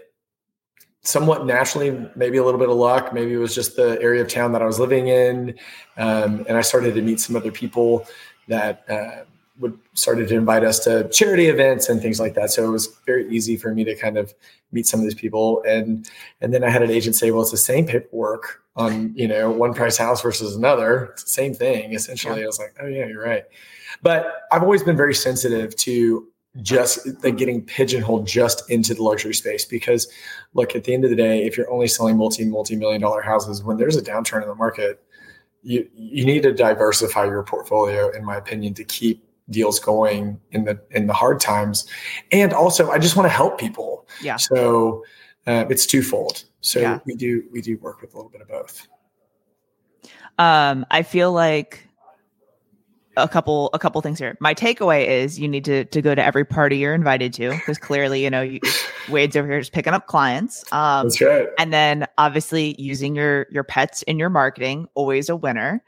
somewhat 1.03 1.47
naturally, 1.47 2.07
maybe 2.15 2.37
a 2.37 2.45
little 2.45 2.61
bit 2.61 2.69
of 2.69 2.77
luck, 2.77 3.13
maybe 3.13 3.33
it 3.33 3.39
was 3.39 3.55
just 3.55 3.75
the 3.75 4.01
area 4.03 4.21
of 4.21 4.29
town 4.29 4.53
that 4.53 4.63
I 4.63 4.67
was 4.67 4.79
living 4.79 5.09
in, 5.09 5.59
um, 5.97 6.45
and 6.47 6.57
I 6.57 6.61
started 6.61 6.95
to 6.95 7.03
meet 7.03 7.21
some 7.21 7.37
other 7.37 7.51
people 7.51 8.07
that 8.49 8.85
uh, 8.89 9.25
would 9.61 9.79
started 9.95 10.29
to 10.29 10.35
invite 10.35 10.65
us 10.65 10.79
to 10.81 11.09
charity 11.11 11.47
events 11.47 11.89
and 11.89 12.01
things 12.01 12.19
like 12.19 12.35
that. 12.35 12.51
So 12.51 12.65
it 12.65 12.71
was 12.71 12.99
very 13.07 13.31
easy 13.31 13.57
for 13.57 13.75
me 13.75 13.85
to 13.85 13.95
kind 13.95 14.17
of 14.17 14.35
meet 14.73 14.87
some 14.87 15.01
of 15.01 15.05
these 15.05 15.15
people, 15.15 15.63
and 15.67 16.11
and 16.41 16.53
then 16.53 16.65
I 16.65 16.71
had 16.71 16.83
an 16.83 16.91
agent 16.91 17.15
say, 17.15 17.31
"Well, 17.31 17.43
it's 17.43 17.51
the 17.51 17.57
same 17.57 17.87
paperwork 17.87 18.63
on 18.77 19.13
you 19.15 19.29
know 19.29 19.51
one 19.51 19.75
price 19.75 19.97
house 19.97 20.23
versus 20.23 20.57
another, 20.57 21.11
it's 21.13 21.25
the 21.25 21.31
same 21.31 21.55
thing." 21.55 21.93
Essentially, 21.93 22.43
I 22.43 22.47
was 22.47 22.59
like, 22.59 22.75
"Oh 22.81 22.87
yeah, 22.87 23.07
you're 23.07 23.23
right." 23.23 23.45
But 24.03 24.43
I've 24.51 24.63
always 24.63 24.83
been 24.83 24.97
very 24.97 25.15
sensitive 25.15 25.77
to 25.77 26.27
just 26.63 27.07
like 27.23 27.37
getting 27.37 27.65
pigeonholed 27.65 28.27
just 28.27 28.69
into 28.71 28.93
the 28.93 29.03
luxury 29.03 29.35
space 29.35 29.65
because 29.65 30.09
look 30.55 30.75
at 30.75 30.83
the 30.83 30.93
end 30.93 31.05
of 31.05 31.11
the 31.11 31.17
day 31.17 31.47
if 31.47 31.57
you're 31.57 31.71
only 31.71 31.87
selling 31.87 32.17
multi 32.17 32.45
multi 32.45 32.75
million 32.75 33.01
dollar 33.01 33.23
houses 33.23 33.63
when 33.63 33.77
there's 33.77 33.97
a 33.97 34.03
downturn 34.03 34.43
in 34.43 34.49
the 34.49 34.55
market 34.57 35.01
you 35.63 35.89
you 35.95 36.25
need 36.25 36.43
to 36.43 36.53
diversify 36.53 37.25
your 37.25 37.45
portfolio 37.45 38.11
in 38.11 38.25
my 38.25 38.37
opinion 38.37 38.75
to 38.75 38.83
keep 38.83 39.30
deals 39.51 39.79
going 39.81 40.41
in 40.53 40.65
the 40.65 40.81
in 40.91 41.07
the 41.07 41.13
hard 41.13 41.41
times 41.41 41.87
and 42.33 42.53
also 42.53 42.91
i 42.91 42.99
just 42.99 43.17
want 43.17 43.25
to 43.27 43.31
help 43.35 43.59
people 43.59 44.07
Yeah. 44.23 44.37
so 44.37 45.05
uh, 45.47 45.65
it's 45.71 45.87
twofold 45.87 46.45
so 46.61 46.81
Yeah. 46.81 46.99
we 47.07 47.15
do 47.15 47.45
we 47.53 47.61
do 47.61 47.77
work 47.79 48.01
with 48.01 48.15
a 48.15 48.17
little 48.17 48.31
bit 48.31 48.41
of 48.43 48.49
both 48.49 48.87
Um, 50.39 50.87
I 50.91 51.03
feel 51.03 51.33
like 51.33 51.87
a 53.17 53.29
couple 53.29 53.69
a 53.75 53.79
couple 53.79 54.01
things 54.01 54.19
here. 54.19 54.37
My 54.41 54.55
takeaway 54.55 55.07
is 55.07 55.39
you 55.39 55.49
need 55.49 55.65
to 55.67 55.85
to 55.85 56.01
go 56.01 56.15
to 56.15 56.25
every 56.25 56.45
party 56.45 56.79
you're 56.79 56.95
invited 56.95 57.33
to 57.35 57.51
because 57.51 57.77
clearly 57.77 58.23
you 58.23 58.31
know 58.31 58.41
you, 58.41 58.61
Wade's 59.11 59.37
over 59.37 59.49
here 59.49 59.59
just 59.61 59.73
picking 59.73 59.93
up 59.93 60.07
clients. 60.07 60.65
Um, 60.73 61.07
that's 61.09 61.21
right 61.21 61.49
and 61.59 61.73
then 61.73 62.07
obviously 62.19 62.77
using 62.79 63.15
your 63.17 63.47
your 63.51 63.65
pets 63.65 64.03
in 64.03 64.19
your 64.19 64.31
marketing 64.31 64.87
always 64.95 65.29
a 65.29 65.37
winner. 65.37 65.83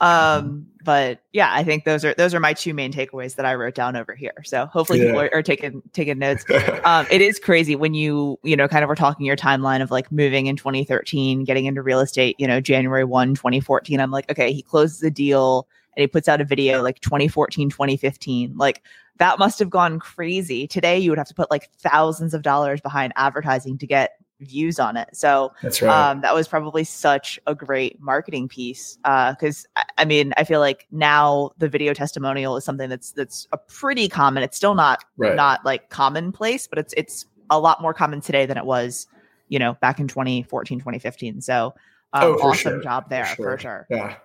Um, 0.00 0.66
but 0.84 1.20
yeah, 1.32 1.50
I 1.52 1.64
think 1.64 1.84
those 1.84 2.04
are 2.04 2.14
those 2.14 2.34
are 2.34 2.40
my 2.40 2.52
two 2.52 2.74
main 2.74 2.92
takeaways 2.92 3.36
that 3.36 3.46
I 3.46 3.54
wrote 3.54 3.74
down 3.74 3.96
over 3.96 4.14
here. 4.14 4.34
So 4.44 4.66
hopefully 4.66 5.00
people 5.00 5.20
are, 5.20 5.30
are 5.32 5.42
taking 5.42 5.82
taking 5.92 6.18
notes. 6.18 6.44
Um, 6.84 7.06
it 7.10 7.20
is 7.20 7.40
crazy 7.40 7.74
when 7.74 7.94
you 7.94 8.38
you 8.44 8.54
know 8.54 8.68
kind 8.68 8.84
of 8.84 8.88
were 8.88 8.94
talking 8.94 9.26
your 9.26 9.34
timeline 9.34 9.82
of 9.82 9.90
like 9.90 10.12
moving 10.12 10.46
in 10.46 10.56
2013 10.56 11.42
getting 11.42 11.64
into 11.64 11.82
real 11.82 11.98
estate 11.98 12.36
you 12.38 12.46
know 12.46 12.60
january 12.60 13.04
1 13.04 13.34
2014 13.34 13.98
i'm 13.98 14.12
like 14.12 14.30
okay 14.30 14.52
he 14.52 14.62
closes 14.62 15.00
the 15.00 15.10
deal 15.10 15.66
and 15.96 16.02
he 16.02 16.06
puts 16.06 16.28
out 16.28 16.40
a 16.40 16.44
video 16.44 16.80
like 16.80 17.00
2014 17.00 17.70
2015 17.70 18.56
like 18.56 18.82
that 19.18 19.38
must 19.38 19.58
have 19.58 19.70
gone 19.70 19.98
crazy. 19.98 20.66
Today 20.66 20.98
you 20.98 21.10
would 21.10 21.18
have 21.18 21.28
to 21.28 21.34
put 21.34 21.50
like 21.50 21.70
thousands 21.78 22.34
of 22.34 22.42
dollars 22.42 22.80
behind 22.80 23.12
advertising 23.16 23.78
to 23.78 23.86
get 23.86 24.12
views 24.40 24.78
on 24.78 24.96
it. 24.96 25.08
So 25.12 25.52
that's 25.62 25.80
right. 25.80 26.10
Um, 26.10 26.20
that 26.20 26.34
was 26.34 26.48
probably 26.48 26.84
such 26.84 27.38
a 27.46 27.54
great 27.54 28.00
marketing 28.00 28.48
piece. 28.48 28.96
Because 28.96 29.66
uh, 29.76 29.82
I, 29.98 30.02
I 30.02 30.04
mean, 30.04 30.32
I 30.36 30.44
feel 30.44 30.60
like 30.60 30.86
now 30.90 31.50
the 31.58 31.68
video 31.68 31.94
testimonial 31.94 32.56
is 32.56 32.64
something 32.64 32.88
that's 32.88 33.12
that's 33.12 33.48
a 33.52 33.58
pretty 33.58 34.08
common. 34.08 34.42
It's 34.42 34.56
still 34.56 34.74
not 34.74 35.04
right. 35.16 35.34
not 35.34 35.64
like 35.64 35.90
commonplace, 35.90 36.66
but 36.66 36.78
it's 36.78 36.94
it's 36.96 37.26
a 37.50 37.58
lot 37.58 37.80
more 37.80 37.94
common 37.94 38.20
today 38.20 38.46
than 38.46 38.58
it 38.58 38.64
was, 38.64 39.06
you 39.48 39.58
know, 39.58 39.74
back 39.74 40.00
in 40.00 40.08
2014, 40.08 40.78
2015. 40.78 41.40
So 41.40 41.74
um, 42.12 42.22
oh, 42.22 42.34
awesome 42.42 42.74
sure. 42.74 42.82
job 42.82 43.08
there 43.08 43.26
for 43.26 43.34
sure. 43.36 43.56
for 43.56 43.58
sure. 43.58 43.86
Yeah. 43.90 44.16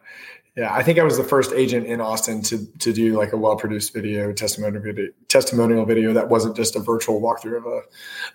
Yeah, 0.57 0.73
I 0.73 0.83
think 0.83 0.99
I 0.99 1.03
was 1.03 1.15
the 1.15 1.23
first 1.23 1.53
agent 1.53 1.87
in 1.87 2.01
Austin 2.01 2.41
to 2.43 2.65
to 2.79 2.91
do 2.91 3.17
like 3.17 3.31
a 3.31 3.37
well 3.37 3.55
produced 3.55 3.93
video 3.93 4.33
testimonial 4.33 4.81
video 4.81 5.07
testimonial 5.29 5.85
video 5.85 6.11
that 6.11 6.27
wasn't 6.27 6.57
just 6.57 6.75
a 6.75 6.79
virtual 6.79 7.21
walkthrough 7.21 7.57
of 7.57 7.65
a 7.65 7.81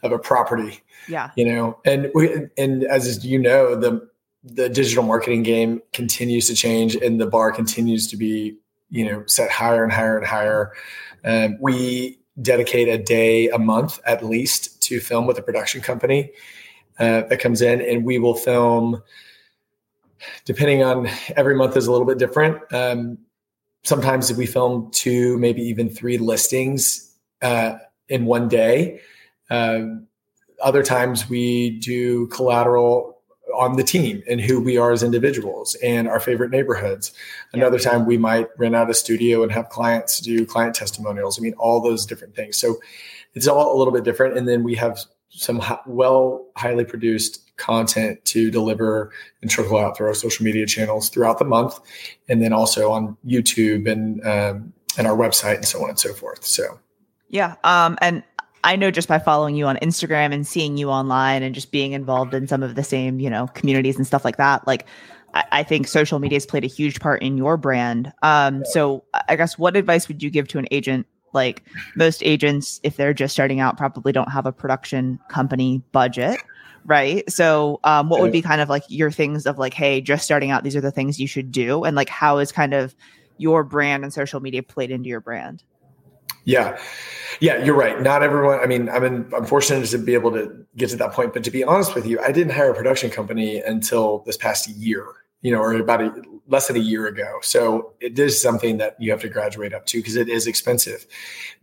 of 0.03 0.13
a 0.13 0.19
property. 0.19 0.81
Yeah, 1.09 1.31
you 1.37 1.45
know, 1.45 1.79
and 1.85 2.11
we 2.15 2.49
and 2.57 2.85
as 2.85 3.23
you 3.25 3.39
know, 3.39 3.77
the 3.77 4.09
the 4.43 4.71
digital 4.71 5.05
marketing 5.05 5.43
game 5.43 5.83
continues 5.93 6.47
to 6.47 6.55
change, 6.55 6.95
and 6.97 7.21
the 7.21 7.27
bar 7.27 7.53
continues 7.53 8.07
to 8.09 8.17
be 8.17 8.57
you 8.89 9.05
know 9.05 9.23
set 9.27 9.51
higher 9.51 9.85
and 9.85 9.93
higher 9.93 10.17
and 10.17 10.27
higher. 10.27 10.73
Um, 11.23 11.59
we 11.61 12.19
dedicate 12.41 12.89
a 12.89 12.97
day 12.97 13.49
a 13.51 13.59
month 13.59 14.01
at 14.07 14.25
least 14.25 14.81
to 14.85 15.01
film 15.01 15.27
with 15.27 15.37
a 15.39 15.43
production 15.43 15.83
company 15.83 16.33
uh, 16.99 17.23
that 17.23 17.41
comes 17.41 17.61
in, 17.61 17.83
and 17.83 18.07
we 18.07 18.19
will 18.19 18.35
film 18.35 19.03
depending 20.45 20.83
on 20.83 21.09
every 21.37 21.55
month 21.55 21.77
is 21.77 21.87
a 21.87 21.93
little 21.93 22.07
bit 22.07 22.19
different. 22.19 22.61
Um, 22.73 23.19
sometimes 23.85 24.33
we 24.33 24.47
film 24.47 24.91
two, 24.93 25.39
maybe 25.39 25.63
even 25.63 25.89
three 25.89 26.19
listings 26.19 27.15
uh, 27.43 27.79
in 28.09 28.27
one 28.27 28.49
day. 28.49 29.01
Um, 29.51 30.07
other 30.63 30.83
times 30.83 31.29
we 31.29 31.79
do 31.79 32.27
collateral 32.29 33.17
on 33.55 33.77
the 33.77 33.85
team 33.85 34.23
and 34.29 34.41
who 34.41 34.61
we 34.61 34.77
are 34.77 34.93
as 34.93 35.03
individuals 35.03 35.77
and 35.77 36.09
our 36.09 36.21
favorite 36.21 36.51
neighborhoods. 36.51 37.13
Another 37.53 37.79
time 37.79 38.05
we 38.05 38.19
might 38.19 38.49
rent 38.59 38.75
out 38.75 38.91
a 38.91 38.95
studio 38.95 39.43
and 39.43 39.53
have 39.53 39.69
clients 39.69 40.21
do 40.21 40.45
client 40.45 40.75
testimonials. 40.75 41.39
I 41.39 41.43
mean, 41.43 41.55
all 41.55 41.81
those 41.81 42.05
different 42.07 42.35
things. 42.35 42.57
So 42.57 42.77
it's 43.35 43.47
all 43.47 43.75
a 43.75 43.79
little 43.79 43.93
bit 43.93 44.05
different. 44.05 44.37
And 44.37 44.49
then 44.49 44.63
we 44.65 44.75
have 44.75 44.99
some 45.29 45.63
well, 45.87 46.47
highly 46.57 46.85
produced 46.85 47.46
content 47.57 48.25
to 48.27 48.51
deliver 48.51 49.11
and 49.43 49.51
trickle 49.51 49.79
out 49.79 49.97
through 49.97 50.09
our 50.09 50.15
social 50.15 50.45
media 50.45 50.67
channels 50.67 51.09
throughout 51.09 51.39
the 51.39 51.45
month, 51.45 51.79
and 52.29 52.43
then 52.43 52.53
also 52.53 52.91
on 52.91 53.17
YouTube 53.27 53.91
and 53.91 54.25
um, 54.27 54.73
and 54.99 55.07
our 55.07 55.17
website 55.17 55.57
and 55.57 55.65
so 55.65 55.83
on 55.83 55.91
and 55.91 55.99
so 55.99 56.13
forth. 56.13 56.45
So, 56.45 56.79
yeah, 57.29 57.57
um, 57.65 57.99
and 58.01 58.23
I 58.65 58.77
know 58.77 58.91
just 58.91 59.09
by 59.09 59.19
following 59.19 59.57
you 59.57 59.67
on 59.67 59.77
Instagram 59.77 60.33
and 60.33 60.47
seeing 60.47 60.77
you 60.77 60.91
online 60.91 61.43
and 61.43 61.55
just 61.55 61.71
being 61.71 61.93
involved 61.93 62.35
in 62.35 62.47
some 62.49 62.63
of 62.63 62.75
the 62.75 62.85
same 62.85 63.21
you 63.21 63.31
know 63.31 63.49
communities 63.49 63.97
and 63.97 64.07
stuff 64.07 64.25
like 64.25 64.37
that, 64.37 64.67
like. 64.67 64.87
I, 65.53 65.65
think 65.65 65.87
social 65.87 66.19
media 66.19 66.37
has 66.37 66.47
played 66.47 66.65
a 66.65 66.67
huge 66.67 66.99
part 66.99 67.21
in 67.21 67.37
your 67.37 67.59
brand. 67.59 68.11
Um, 68.23 68.65
so, 68.65 69.05
I 69.29 69.37
guess 69.37 69.59
what 69.59 69.77
advice 69.77 70.09
would 70.09 70.23
you 70.23 70.31
give 70.31 70.49
to 70.49 70.59
an 70.59 70.67
agent 70.71 71.07
like 71.35 71.63
most 71.95 72.25
agents 72.25 72.81
if 72.83 72.97
they're 72.97 73.13
just 73.13 73.35
starting 73.35 73.61
out 73.61 73.77
probably 73.77 74.11
don't 74.11 74.33
have 74.33 74.47
a 74.47 74.53
production 74.53 75.21
company 75.29 75.83
budget 75.93 76.41
right? 76.87 77.31
So 77.31 77.81
um, 77.85 78.09
what 78.09 78.21
would 78.21 78.33
be 78.33 78.43
kind 78.43 78.61
of 78.61 78.69
like 78.69 78.85
your 78.89 79.11
things 79.11 79.47
of 79.47 79.59
like 79.59 79.75
hey 79.75 80.01
just 80.01 80.25
starting 80.25 80.51
out 80.51 80.65
these 80.65 80.77
are 80.77 80.81
the 80.81 80.91
things 80.91 81.21
you 81.21 81.27
should 81.27 81.53
do 81.53 81.85
and 81.85 81.97
like 81.97 82.09
how 82.09 82.39
is 82.39 82.53
kind 82.53 82.75
of 82.75 82.95
your 83.39 83.65
brand 83.65 84.03
and 84.03 84.13
social 84.13 84.41
media 84.41 84.63
played 84.63 84.91
into 84.91 85.09
your 85.09 85.21
brand? 85.21 85.63
Yeah. 86.45 86.79
Yeah 87.41 87.63
you're 87.65 87.77
right. 87.77 88.01
Not 88.01 88.23
everyone 88.23 88.61
i 88.61 88.67
mean 88.67 88.89
i'm 88.89 89.05
in, 89.05 89.31
i'm 89.35 89.45
fortunate 89.45 89.87
to 89.87 89.99
be 89.99 90.15
able 90.15 90.33
to 90.33 90.65
get 90.77 90.91
to 90.91 90.97
that 90.97 91.13
point 91.13 91.35
but 91.35 91.45
to 91.45 91.51
be 91.51 91.65
honest 91.65 91.95
with 91.95 92.07
you 92.07 92.21
i 92.21 92.33
didn't 92.33 92.53
hire 92.53 92.71
a 92.71 92.75
production 92.75 93.11
company 93.11 93.61
until 93.61 94.21
this 94.21 94.37
past 94.37 94.69
year 94.69 95.07
you 95.43 95.53
know 95.53 95.61
or 95.61 95.75
about 95.75 96.01
a, 96.01 96.23
less 96.49 96.69
than 96.69 96.77
a 96.77 96.81
year 96.81 97.07
ago. 97.07 97.39
So 97.43 97.93
it 98.01 98.19
is 98.19 98.41
something 98.41 98.79
that 98.79 98.97
you 99.01 99.11
have 99.11 99.21
to 99.23 99.29
graduate 99.29 99.75
up 99.75 99.87
to 99.87 99.99
because 99.99 100.17
it 100.17 100.29
is 100.29 100.47
expensive. 100.47 101.07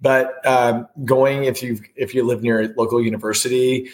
But 0.01 0.45
um, 0.45 0.87
going 1.05 1.45
if 1.45 1.63
you 1.63 1.79
if 1.95 2.13
you 2.13 2.23
live 2.23 2.43
near 2.43 2.61
a 2.61 2.67
local 2.77 3.01
university 3.01 3.89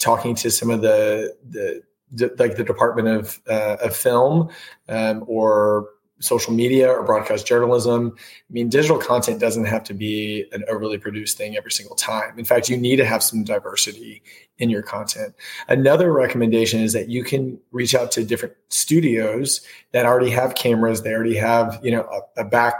talking 0.00 0.34
to 0.34 0.50
some 0.50 0.70
of 0.70 0.82
the 0.82 1.36
the, 1.48 1.82
the 2.10 2.34
like 2.38 2.56
the 2.56 2.64
Department 2.64 3.06
of 3.06 3.40
uh, 3.48 3.76
of 3.80 3.96
Film 3.96 4.50
um, 4.88 5.24
or 5.28 5.90
social 6.20 6.52
media 6.52 6.90
or 6.90 7.02
broadcast 7.02 7.46
journalism. 7.46 8.14
I 8.18 8.52
mean, 8.52 8.68
digital 8.68 8.98
content 8.98 9.40
doesn't 9.40 9.64
have 9.64 9.82
to 9.84 9.94
be 9.94 10.44
an 10.52 10.64
overly 10.68 10.98
produced 10.98 11.38
thing 11.38 11.56
every 11.56 11.72
single 11.72 11.96
time. 11.96 12.38
In 12.38 12.44
fact, 12.44 12.68
you 12.68 12.76
need 12.76 12.96
to 12.96 13.06
have 13.06 13.22
some 13.22 13.42
diversity 13.42 14.22
in 14.58 14.68
your 14.68 14.82
content. 14.82 15.34
Another 15.68 16.12
recommendation 16.12 16.80
is 16.80 16.92
that 16.92 17.08
you 17.08 17.24
can 17.24 17.58
reach 17.72 17.94
out 17.94 18.12
to 18.12 18.24
different 18.24 18.54
studios 18.68 19.62
that 19.92 20.04
already 20.04 20.30
have 20.30 20.54
cameras. 20.54 21.02
They 21.02 21.14
already 21.14 21.36
have, 21.36 21.80
you 21.82 21.90
know, 21.90 22.02
a, 22.36 22.42
a 22.42 22.44
back, 22.44 22.74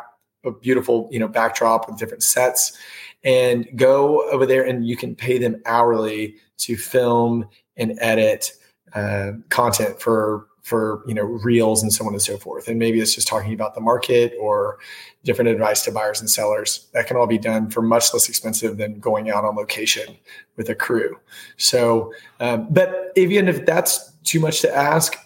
a 0.44 0.50
beautiful, 0.50 1.08
you 1.10 1.18
know, 1.18 1.28
backdrop 1.28 1.88
with 1.88 1.98
different 1.98 2.22
sets 2.22 2.76
and 3.24 3.66
go 3.76 4.28
over 4.30 4.46
there 4.46 4.64
and 4.64 4.86
you 4.86 4.96
can 4.96 5.14
pay 5.14 5.38
them 5.38 5.60
hourly 5.66 6.36
to 6.60 6.76
film 6.76 7.48
and 7.76 7.98
edit 8.00 8.52
uh, 8.94 9.32
content 9.48 10.00
for 10.00 10.46
for 10.62 11.02
you 11.06 11.14
know 11.14 11.24
reels 11.24 11.82
and 11.82 11.92
so 11.92 12.06
on 12.06 12.12
and 12.12 12.22
so 12.22 12.36
forth. 12.36 12.68
And 12.68 12.78
maybe 12.78 13.00
it's 13.00 13.14
just 13.14 13.26
talking 13.26 13.52
about 13.52 13.74
the 13.74 13.80
market 13.80 14.34
or 14.40 14.78
different 15.24 15.48
advice 15.50 15.82
to 15.84 15.92
buyers 15.92 16.20
and 16.20 16.30
sellers. 16.30 16.88
That 16.92 17.06
can 17.06 17.16
all 17.16 17.26
be 17.26 17.38
done 17.38 17.70
for 17.70 17.82
much 17.82 18.12
less 18.12 18.28
expensive 18.28 18.76
than 18.76 19.00
going 19.00 19.30
out 19.30 19.44
on 19.44 19.56
location 19.56 20.16
with 20.56 20.68
a 20.68 20.74
crew. 20.74 21.18
So 21.56 22.12
um, 22.40 22.68
but 22.70 23.12
even 23.16 23.48
if 23.48 23.64
that's 23.66 24.12
too 24.22 24.38
much 24.38 24.60
to 24.60 24.74
ask 24.74 25.16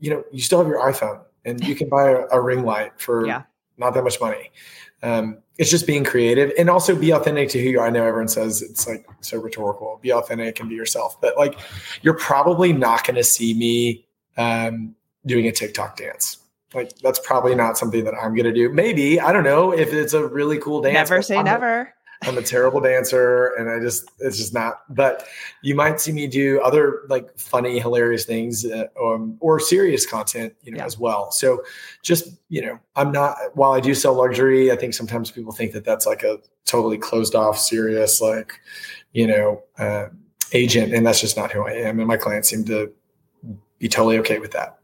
you 0.00 0.10
know 0.10 0.24
you 0.32 0.40
still 0.40 0.58
have 0.58 0.66
your 0.68 0.80
iphone 0.90 1.20
and 1.44 1.62
you 1.66 1.74
can 1.74 1.88
buy 1.88 2.10
a, 2.10 2.26
a 2.32 2.40
ring 2.40 2.64
light 2.64 2.92
for 2.98 3.26
yeah. 3.26 3.42
not 3.78 3.94
that 3.94 4.02
much 4.02 4.20
money 4.20 4.50
um, 5.02 5.38
it's 5.58 5.70
just 5.70 5.86
being 5.86 6.04
creative 6.04 6.52
and 6.58 6.70
also 6.70 6.96
be 6.96 7.12
authentic 7.12 7.48
to 7.50 7.62
who 7.62 7.70
you 7.70 7.80
are. 7.80 7.86
I 7.86 7.90
know 7.90 8.04
everyone 8.04 8.28
says 8.28 8.62
it's 8.62 8.86
like 8.86 9.06
so 9.20 9.38
rhetorical. 9.38 9.98
Be 10.02 10.12
authentic 10.12 10.60
and 10.60 10.68
be 10.68 10.74
yourself, 10.74 11.20
but 11.20 11.36
like 11.36 11.58
you're 12.02 12.16
probably 12.16 12.72
not 12.72 13.06
going 13.06 13.16
to 13.16 13.24
see 13.24 13.54
me 13.54 14.06
um, 14.36 14.94
doing 15.26 15.46
a 15.46 15.52
TikTok 15.52 15.96
dance. 15.96 16.38
Like 16.72 16.96
that's 16.98 17.18
probably 17.18 17.54
not 17.54 17.76
something 17.76 18.04
that 18.04 18.14
I'm 18.14 18.34
going 18.34 18.46
to 18.46 18.52
do. 18.52 18.70
Maybe 18.72 19.20
I 19.20 19.32
don't 19.32 19.44
know 19.44 19.72
if 19.72 19.92
it's 19.92 20.14
a 20.14 20.26
really 20.26 20.58
cool 20.58 20.80
dance. 20.80 20.94
Never 20.94 21.22
say 21.22 21.36
I'm 21.36 21.44
never. 21.44 21.92
I'm 22.22 22.36
a 22.36 22.42
terrible 22.42 22.80
dancer 22.80 23.54
and 23.58 23.70
I 23.70 23.80
just, 23.80 24.10
it's 24.18 24.36
just 24.36 24.52
not, 24.52 24.82
but 24.94 25.26
you 25.62 25.74
might 25.74 26.00
see 26.00 26.12
me 26.12 26.26
do 26.26 26.60
other 26.60 27.02
like 27.08 27.38
funny, 27.38 27.78
hilarious 27.78 28.26
things 28.26 28.66
uh, 28.66 28.86
um, 29.02 29.38
or 29.40 29.58
serious 29.58 30.04
content, 30.04 30.54
you 30.62 30.72
know, 30.72 30.78
yeah. 30.78 30.84
as 30.84 30.98
well. 30.98 31.30
So 31.30 31.62
just, 32.02 32.28
you 32.50 32.60
know, 32.60 32.78
I'm 32.94 33.10
not, 33.10 33.36
while 33.54 33.72
I 33.72 33.80
do 33.80 33.94
sell 33.94 34.14
luxury, 34.14 34.70
I 34.70 34.76
think 34.76 34.92
sometimes 34.92 35.30
people 35.30 35.52
think 35.52 35.72
that 35.72 35.84
that's 35.84 36.04
like 36.04 36.22
a 36.22 36.38
totally 36.66 36.98
closed 36.98 37.34
off, 37.34 37.58
serious, 37.58 38.20
like, 38.20 38.52
you 39.12 39.26
know, 39.26 39.62
uh, 39.78 40.06
agent. 40.52 40.92
And 40.92 41.06
that's 41.06 41.20
just 41.22 41.38
not 41.38 41.50
who 41.50 41.66
I 41.66 41.72
am. 41.72 41.98
And 42.00 42.08
my 42.08 42.18
clients 42.18 42.50
seem 42.50 42.64
to 42.66 42.92
be 43.78 43.88
totally 43.88 44.18
okay 44.18 44.38
with 44.38 44.52
that. 44.52 44.78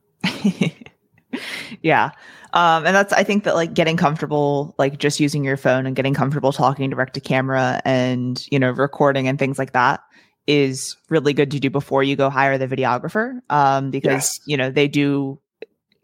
yeah. 1.82 2.12
Um, 2.56 2.86
and 2.86 2.96
that's 2.96 3.12
I 3.12 3.22
think 3.22 3.44
that 3.44 3.54
like 3.54 3.74
getting 3.74 3.98
comfortable, 3.98 4.74
like 4.78 4.98
just 4.98 5.20
using 5.20 5.44
your 5.44 5.58
phone 5.58 5.84
and 5.84 5.94
getting 5.94 6.14
comfortable 6.14 6.52
talking 6.52 6.88
direct 6.88 7.12
to 7.12 7.20
camera 7.20 7.82
and 7.84 8.42
you 8.50 8.58
know 8.58 8.70
recording 8.70 9.28
and 9.28 9.38
things 9.38 9.58
like 9.58 9.72
that 9.72 10.00
is 10.46 10.96
really 11.10 11.34
good 11.34 11.50
to 11.50 11.60
do 11.60 11.68
before 11.68 12.02
you 12.02 12.16
go 12.16 12.30
hire 12.30 12.56
the 12.56 12.66
videographer. 12.66 13.40
Um, 13.50 13.90
because 13.90 14.38
yes. 14.38 14.40
you 14.46 14.56
know 14.56 14.70
they 14.70 14.88
do 14.88 15.38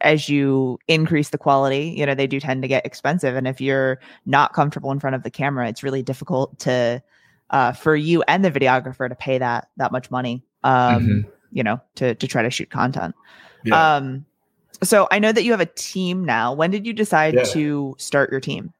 as 0.02 0.28
you 0.28 0.78
increase 0.88 1.30
the 1.30 1.38
quality, 1.38 1.94
you 1.96 2.04
know 2.04 2.14
they 2.14 2.26
do 2.26 2.38
tend 2.38 2.60
to 2.60 2.68
get 2.68 2.84
expensive, 2.84 3.34
and 3.34 3.48
if 3.48 3.58
you're 3.58 3.98
not 4.26 4.52
comfortable 4.52 4.90
in 4.90 5.00
front 5.00 5.16
of 5.16 5.22
the 5.22 5.30
camera, 5.30 5.70
it's 5.70 5.82
really 5.82 6.02
difficult 6.02 6.58
to 6.58 7.02
uh, 7.48 7.72
for 7.72 7.96
you 7.96 8.22
and 8.28 8.44
the 8.44 8.50
videographer 8.50 9.08
to 9.08 9.14
pay 9.14 9.38
that 9.38 9.68
that 9.78 9.90
much 9.90 10.10
money. 10.10 10.44
Um, 10.64 11.02
mm-hmm. 11.02 11.30
You 11.50 11.62
know 11.62 11.80
to 11.94 12.14
to 12.14 12.26
try 12.28 12.42
to 12.42 12.50
shoot 12.50 12.68
content. 12.68 13.14
Yeah. 13.64 13.96
Um, 13.96 14.26
so 14.82 15.08
I 15.10 15.18
know 15.18 15.32
that 15.32 15.44
you 15.44 15.50
have 15.52 15.60
a 15.60 15.66
team 15.66 16.24
now. 16.24 16.52
When 16.52 16.70
did 16.70 16.86
you 16.86 16.92
decide 16.92 17.34
yeah. 17.34 17.44
to 17.44 17.94
start 17.98 18.30
your 18.30 18.40
team? 18.40 18.72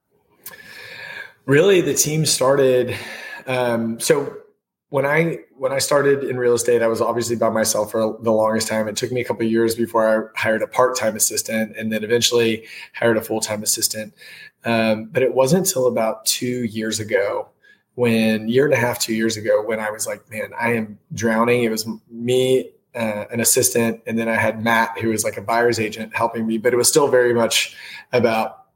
Really, 1.47 1.80
the 1.80 1.94
team 1.94 2.25
started. 2.25 2.97
Um, 3.47 3.99
so 3.99 4.37
when 4.90 5.06
I 5.06 5.38
when 5.56 5.73
I 5.73 5.78
started 5.78 6.23
in 6.25 6.37
real 6.37 6.54
estate, 6.54 6.82
I 6.82 6.87
was 6.87 7.00
obviously 7.00 7.37
by 7.37 7.49
myself 7.49 7.90
for 7.90 8.18
the 8.21 8.30
longest 8.30 8.68
time. 8.68 8.88
It 8.88 8.97
took 8.97 9.11
me 9.11 9.21
a 9.21 9.25
couple 9.25 9.44
years 9.47 9.75
before 9.75 10.30
I 10.35 10.38
hired 10.38 10.62
a 10.62 10.66
part 10.66 10.97
time 10.99 11.16
assistant, 11.16 11.76
and 11.76 11.92
then 11.92 12.04
eventually 12.04 12.66
hired 12.94 13.16
a 13.16 13.23
full 13.23 13.40
time 13.40 13.62
assistant. 13.62 14.12
Um, 14.64 15.06
but 15.06 15.23
it 15.23 15.35
wasn't 15.35 15.66
until 15.66 15.87
about 15.87 16.25
two 16.26 16.64
years 16.64 17.00
ago, 17.00 17.49
when 17.94 18.49
year 18.49 18.66
and 18.66 18.75
a 18.75 18.76
half, 18.76 18.99
two 18.99 19.14
years 19.14 19.37
ago, 19.37 19.62
when 19.64 19.80
I 19.80 19.90
was 19.90 20.06
like, 20.06 20.30
man, 20.30 20.50
I 20.59 20.75
am 20.75 20.99
drowning. 21.14 21.64
It 21.64 21.71
was 21.71 21.88
me 22.11 22.71
uh, 22.94 23.25
an 23.30 23.40
assistant, 23.40 24.02
and 24.06 24.18
then 24.18 24.28
I 24.28 24.37
had 24.37 24.62
Matt, 24.62 24.99
who 24.99 25.08
was 25.08 25.25
like 25.25 25.37
a 25.37 25.42
buyer's 25.42 25.80
agent, 25.80 26.14
helping 26.14 26.46
me. 26.46 26.58
But 26.58 26.72
it 26.72 26.76
was 26.76 26.88
still 26.88 27.08
very 27.08 27.34
much 27.34 27.76
about 28.12 28.66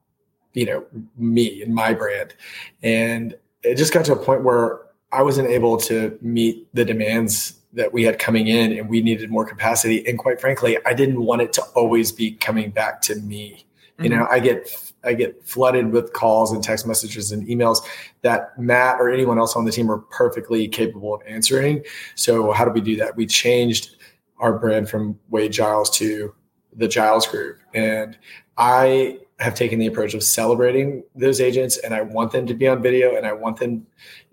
you 0.54 0.66
know 0.66 0.85
me 1.16 1.62
and 1.62 1.75
my 1.75 1.94
brand, 1.94 2.35
and 2.82 3.37
it 3.62 3.76
just 3.76 3.92
got 3.92 4.04
to 4.06 4.12
a 4.12 4.16
point 4.16 4.42
where 4.42 4.80
I 5.12 5.23
wasn't 5.23 5.49
able 5.49 5.76
to 5.78 6.18
meet 6.20 6.68
the 6.75 6.85
demands 6.85 7.54
that 7.73 7.92
we 7.92 8.04
had 8.04 8.18
coming 8.18 8.46
in 8.46 8.73
and 8.73 8.88
we 8.88 9.02
needed 9.02 9.28
more 9.28 9.44
capacity 9.44 10.06
and 10.08 10.18
quite 10.18 10.40
frankly 10.40 10.78
i 10.87 10.94
didn't 10.94 11.23
want 11.23 11.42
it 11.42 11.52
to 11.52 11.62
always 11.75 12.11
be 12.11 12.30
coming 12.30 12.70
back 12.70 13.02
to 13.02 13.16
me. 13.16 13.65
You 13.98 14.08
know 14.08 14.24
mm-hmm. 14.24 14.34
i 14.34 14.38
get 14.38 14.92
i 15.04 15.14
get 15.14 15.42
flooded 15.46 15.90
with 15.90 16.12
calls 16.12 16.52
and 16.52 16.62
text 16.62 16.86
messages 16.86 17.32
and 17.32 17.46
emails 17.46 17.78
that 18.22 18.58
matt 18.58 19.00
or 19.00 19.10
anyone 19.10 19.38
else 19.38 19.56
on 19.56 19.64
the 19.64 19.72
team 19.72 19.90
are 19.90 19.98
perfectly 19.98 20.68
capable 20.68 21.14
of 21.14 21.22
answering. 21.26 21.82
So 22.14 22.52
how 22.52 22.64
do 22.64 22.72
we 22.72 22.80
do 22.80 22.96
that? 22.96 23.16
We 23.16 23.26
changed 23.26 23.96
our 24.38 24.58
brand 24.58 24.88
from 24.88 25.18
wade 25.30 25.52
giles 25.52 25.90
to 25.98 26.34
the 26.74 26.88
giles 26.88 27.26
group. 27.26 27.58
And 27.74 28.18
i 28.58 29.18
have 29.38 29.54
taken 29.54 29.78
the 29.78 29.86
approach 29.86 30.14
of 30.14 30.22
celebrating 30.22 31.02
those 31.14 31.42
agents 31.42 31.76
and 31.78 31.92
i 31.92 32.00
want 32.00 32.32
them 32.32 32.46
to 32.46 32.54
be 32.54 32.66
on 32.66 32.80
video 32.80 33.16
and 33.16 33.26
i 33.26 33.32
want 33.32 33.58
them 33.58 33.86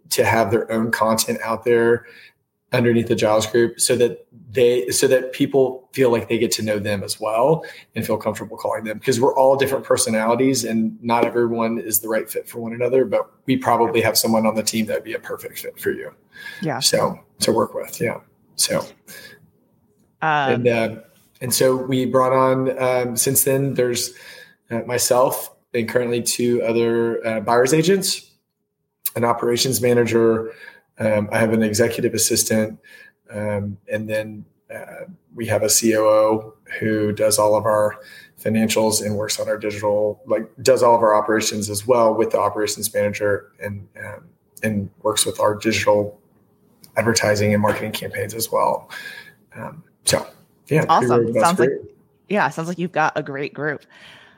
to 0.09 0.23
have 0.23 0.49
their 0.49 0.71
own 0.71 0.91
content 0.91 1.39
out 1.43 1.65
there 1.65 2.05
underneath 2.73 3.07
the 3.07 3.15
Giles 3.15 3.45
group 3.45 3.79
so 3.79 3.95
that 3.95 4.25
they 4.51 4.89
so 4.89 5.07
that 5.07 5.31
people 5.31 5.87
feel 5.93 6.11
like 6.11 6.27
they 6.27 6.37
get 6.37 6.51
to 6.53 6.63
know 6.63 6.79
them 6.79 7.03
as 7.03 7.19
well 7.19 7.63
and 7.95 8.05
feel 8.05 8.17
comfortable 8.17 8.57
calling 8.57 8.83
them. 8.83 8.97
Because 8.97 9.21
we're 9.21 9.35
all 9.35 9.55
different 9.55 9.85
personalities 9.85 10.63
and 10.63 11.01
not 11.01 11.23
everyone 11.23 11.79
is 11.79 11.99
the 11.99 12.09
right 12.09 12.29
fit 12.29 12.49
for 12.49 12.59
one 12.59 12.73
another 12.73 13.05
but 13.05 13.31
we 13.45 13.55
probably 13.55 14.01
have 14.01 14.17
someone 14.17 14.45
on 14.45 14.55
the 14.55 14.63
team 14.63 14.87
that'd 14.87 15.03
be 15.03 15.13
a 15.13 15.19
perfect 15.19 15.59
fit 15.59 15.79
for 15.79 15.91
you. 15.91 16.11
Yeah. 16.61 16.79
So 16.79 17.19
to 17.39 17.51
work 17.51 17.73
with 17.73 18.01
yeah. 18.01 18.19
So. 18.55 18.79
Um, 20.21 20.53
and 20.53 20.67
uh, 20.67 20.95
and 21.41 21.53
so 21.53 21.75
we 21.75 22.05
brought 22.05 22.33
on 22.33 22.79
um, 22.81 23.15
since 23.15 23.43
then 23.43 23.75
there's 23.75 24.13
uh, 24.71 24.81
myself 24.87 25.53
and 25.73 25.87
currently 25.87 26.21
two 26.21 26.61
other 26.63 27.25
uh, 27.25 27.39
buyers 27.39 27.73
agents 27.73 28.31
an 29.15 29.23
operations 29.23 29.81
manager 29.81 30.53
um, 30.99 31.29
I 31.31 31.39
have 31.39 31.53
an 31.53 31.63
executive 31.63 32.13
assistant, 32.13 32.79
um, 33.29 33.77
and 33.91 34.09
then 34.09 34.45
uh, 34.73 35.05
we 35.33 35.47
have 35.47 35.63
a 35.63 35.69
COO 35.69 36.53
who 36.79 37.11
does 37.11 37.39
all 37.39 37.55
of 37.55 37.65
our 37.65 37.99
financials 38.39 39.03
and 39.03 39.15
works 39.15 39.39
on 39.39 39.47
our 39.47 39.57
digital, 39.57 40.21
like 40.25 40.49
does 40.61 40.83
all 40.83 40.95
of 40.95 41.01
our 41.01 41.15
operations 41.15 41.69
as 41.69 41.87
well 41.87 42.13
with 42.13 42.31
the 42.31 42.39
operations 42.39 42.93
manager, 42.93 43.51
and 43.59 43.87
um, 44.03 44.25
and 44.61 44.89
works 45.01 45.25
with 45.25 45.39
our 45.39 45.55
digital 45.55 46.19
advertising 46.95 47.53
and 47.53 47.61
marketing 47.61 47.91
campaigns 47.91 48.33
as 48.33 48.51
well. 48.51 48.89
Um, 49.55 49.83
so 50.05 50.25
yeah, 50.67 50.85
awesome. 50.89 51.33
Sounds 51.33 51.59
like 51.59 51.69
yeah, 52.29 52.49
sounds 52.49 52.67
like 52.67 52.77
you've 52.77 52.91
got 52.91 53.13
a 53.15 53.23
great 53.23 53.53
group. 53.53 53.81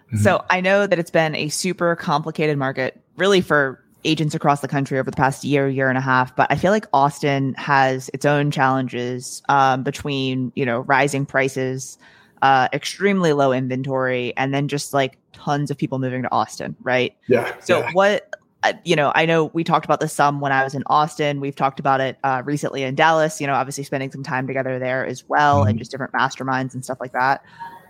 Mm-hmm. 0.08 0.18
So 0.18 0.44
I 0.50 0.62
know 0.62 0.88
that 0.88 1.00
it's 1.00 1.12
been 1.12 1.36
a 1.36 1.50
super 1.50 1.96
complicated 1.96 2.58
market, 2.58 3.00
really 3.18 3.42
for 3.42 3.84
agents 4.06 4.36
across 4.36 4.62
the 4.62 4.68
country 4.68 5.00
over 5.00 5.10
the 5.10 5.18
past 5.18 5.44
year, 5.44 5.68
year 5.68 5.90
and 5.90 5.98
a 5.98 6.02
half. 6.02 6.36
But 6.36 6.52
I 6.52 6.56
feel 6.56 6.72
like 6.72 6.86
Austin 6.94 7.54
has 7.56 8.10
its 8.14 8.26
own 8.26 8.52
challenges 8.52 9.42
um, 9.50 9.84
between, 9.84 10.52
you 10.56 10.66
know, 10.66 10.80
rising 10.82 11.26
prices, 11.26 11.98
uh, 12.42 12.68
extremely 12.72 13.34
low 13.34 13.52
inventory, 13.52 14.34
and 14.38 14.54
then 14.54 14.68
just 14.68 14.94
like 14.94 15.18
tons 15.34 15.72
of 15.72 15.78
people 15.78 16.00
moving 16.00 16.22
to 16.22 16.32
Austin, 16.32 16.76
right? 16.82 17.16
Yeah. 17.28 17.54
So 17.60 17.80
yeah. 17.80 17.92
what? 17.94 18.36
Uh, 18.64 18.74
you 18.84 18.96
know, 18.96 19.12
I 19.14 19.28
know 19.28 19.46
we 19.54 19.64
talked 19.64 19.86
about 19.86 20.00
this 20.00 20.12
some 20.12 20.40
when 20.40 20.52
I 20.52 20.64
was 20.64 20.74
in 20.74 20.84
Austin. 20.88 21.40
We've 21.40 21.56
talked 21.56 21.80
about 21.80 22.02
it 22.02 22.18
uh, 22.24 22.42
recently 22.44 22.82
in 22.82 22.96
Dallas. 22.96 23.40
You 23.40 23.46
know, 23.46 23.54
obviously 23.54 23.84
spending 23.84 24.12
some 24.12 24.24
time 24.24 24.48
together 24.48 24.80
there 24.80 25.06
as 25.06 25.24
well, 25.28 25.60
mm-hmm. 25.60 25.70
and 25.70 25.80
just 25.80 25.92
different 25.92 26.14
masterminds 26.14 26.74
and 26.74 26.84
stuff 26.84 26.98
like 27.00 27.12
that. 27.12 27.44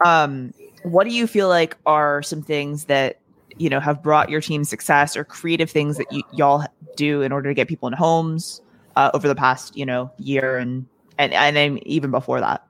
Um, 0.03 0.53
what 0.84 1.05
do 1.05 1.13
you 1.13 1.27
feel 1.27 1.48
like 1.48 1.77
are 1.86 2.22
some 2.22 2.41
things 2.41 2.86
that 2.86 3.19
you 3.57 3.69
know 3.69 3.79
have 3.79 4.01
brought 4.01 4.29
your 4.29 4.41
team 4.41 4.63
success 4.63 5.15
or 5.15 5.24
creative 5.24 5.69
things 5.69 5.97
that 5.97 6.07
y'all 6.33 6.65
do 6.95 7.21
in 7.21 7.31
order 7.31 7.50
to 7.50 7.53
get 7.53 7.67
people 7.67 7.88
in 7.88 7.93
homes 7.93 8.62
uh, 8.95 9.12
over 9.13 9.27
the 9.27 9.35
past 9.35 9.75
you 9.75 9.85
know 9.85 10.12
year 10.17 10.57
and 10.57 10.85
and 11.17 11.33
and 11.33 11.79
even 11.88 12.12
before 12.12 12.39
that? 12.39 12.65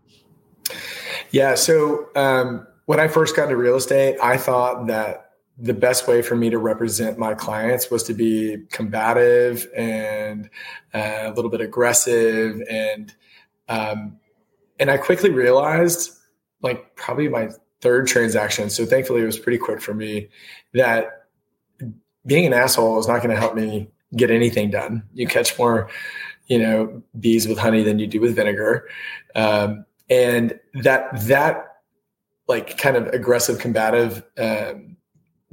Yeah 1.31 1.55
so 1.55 2.09
um, 2.15 2.65
when 2.85 2.99
i 2.99 3.07
first 3.07 3.35
got 3.35 3.43
into 3.43 3.57
real 3.57 3.75
estate 3.75 4.17
i 4.21 4.37
thought 4.37 4.87
that 4.87 5.21
the 5.57 5.73
best 5.73 6.07
way 6.07 6.21
for 6.21 6.35
me 6.35 6.49
to 6.49 6.57
represent 6.57 7.17
my 7.17 7.33
clients 7.33 7.89
was 7.89 8.03
to 8.03 8.13
be 8.13 8.57
combative 8.71 9.67
and 9.75 10.49
uh, 10.93 11.23
a 11.23 11.31
little 11.31 11.49
bit 11.49 11.61
aggressive 11.61 12.61
and 12.69 13.15
um, 13.69 14.17
and 14.79 14.91
i 14.91 14.97
quickly 14.97 15.29
realized 15.29 16.11
like 16.61 16.95
probably 16.95 17.27
my 17.27 17.49
third 17.85 18.07
transaction. 18.07 18.71
So 18.71 18.83
thankfully, 18.83 19.21
it 19.21 19.25
was 19.27 19.37
pretty 19.37 19.59
quick 19.59 19.79
for 19.79 19.93
me. 19.93 20.27
That 20.73 21.27
being 22.25 22.47
an 22.47 22.53
asshole 22.53 22.97
is 22.99 23.07
not 23.07 23.21
going 23.21 23.29
to 23.29 23.39
help 23.39 23.53
me 23.53 23.91
get 24.15 24.31
anything 24.31 24.71
done. 24.71 25.03
You 25.13 25.27
catch 25.27 25.55
more, 25.59 25.87
you 26.47 26.57
know, 26.57 27.03
bees 27.19 27.47
with 27.47 27.59
honey 27.59 27.83
than 27.83 27.99
you 27.99 28.07
do 28.07 28.19
with 28.19 28.35
vinegar, 28.35 28.89
um, 29.35 29.85
and 30.09 30.59
that 30.81 31.27
that 31.27 31.75
like 32.47 32.75
kind 32.79 32.97
of 32.97 33.05
aggressive, 33.09 33.59
combative. 33.59 34.23
Um, 34.35 34.97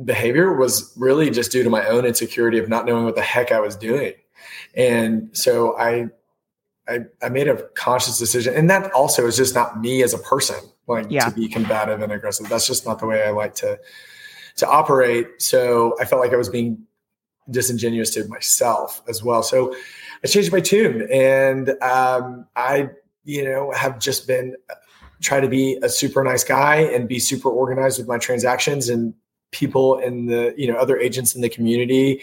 behavior 0.03 0.55
was 0.55 0.91
really 0.97 1.29
just 1.29 1.53
due 1.53 1.63
to 1.63 1.71
my 1.71 1.87
own 1.87 2.07
insecurity 2.07 2.59
of 2.59 2.67
not 2.67 2.87
knowing 2.87 3.05
what 3.05 3.15
the 3.15 3.23
heck 3.23 3.53
I 3.53 3.61
was 3.61 3.77
doing. 3.77 4.15
And 4.75 5.29
so 5.37 5.77
I 5.79 6.07
I, 6.89 7.01
I 7.23 7.29
made 7.29 7.49
a 7.49 7.63
conscious 7.75 8.19
decision. 8.19 8.55
And 8.55 8.71
that 8.71 8.91
also 8.93 9.27
is 9.27 9.37
just 9.37 9.55
not 9.55 9.81
me 9.81 10.03
as 10.03 10.15
a 10.15 10.19
person, 10.19 10.59
like 10.87 11.07
yeah. 11.11 11.29
to 11.29 11.35
be 11.35 11.49
combative 11.49 12.03
and 12.03 12.13
aggressive. 12.13 12.49
That's 12.49 12.67
just 12.67 12.87
not 12.87 12.99
the 12.99 13.07
way 13.07 13.23
I 13.23 13.31
like 13.31 13.55
to 13.57 13.79
to 14.57 14.69
operate. 14.69 15.41
So 15.41 15.97
I 16.01 16.05
felt 16.05 16.21
like 16.21 16.33
I 16.33 16.37
was 16.37 16.49
being 16.49 16.87
disingenuous 17.51 18.11
to 18.15 18.27
myself 18.29 19.03
as 19.09 19.23
well. 19.23 19.43
So 19.43 19.75
I 20.23 20.29
changed 20.29 20.53
my 20.53 20.61
tune 20.61 21.09
and 21.11 21.71
um, 21.83 22.47
I, 22.55 22.91
you 23.25 23.45
know, 23.45 23.73
have 23.73 23.99
just 23.99 24.27
been 24.27 24.57
uh, 24.71 24.75
try 25.21 25.41
to 25.41 25.49
be 25.49 25.79
a 25.83 25.89
super 25.89 26.23
nice 26.23 26.45
guy 26.45 26.77
and 26.77 27.09
be 27.09 27.19
super 27.19 27.49
organized 27.49 27.99
with 27.99 28.09
my 28.09 28.19
transactions 28.19 28.89
and 28.89 29.15
people 29.51 29.99
in 29.99 30.27
the, 30.27 30.55
you 30.57 30.71
know, 30.71 30.77
other 30.79 30.99
agents 30.99 31.35
in 31.35 31.43
the 31.43 31.49
community 31.49 32.21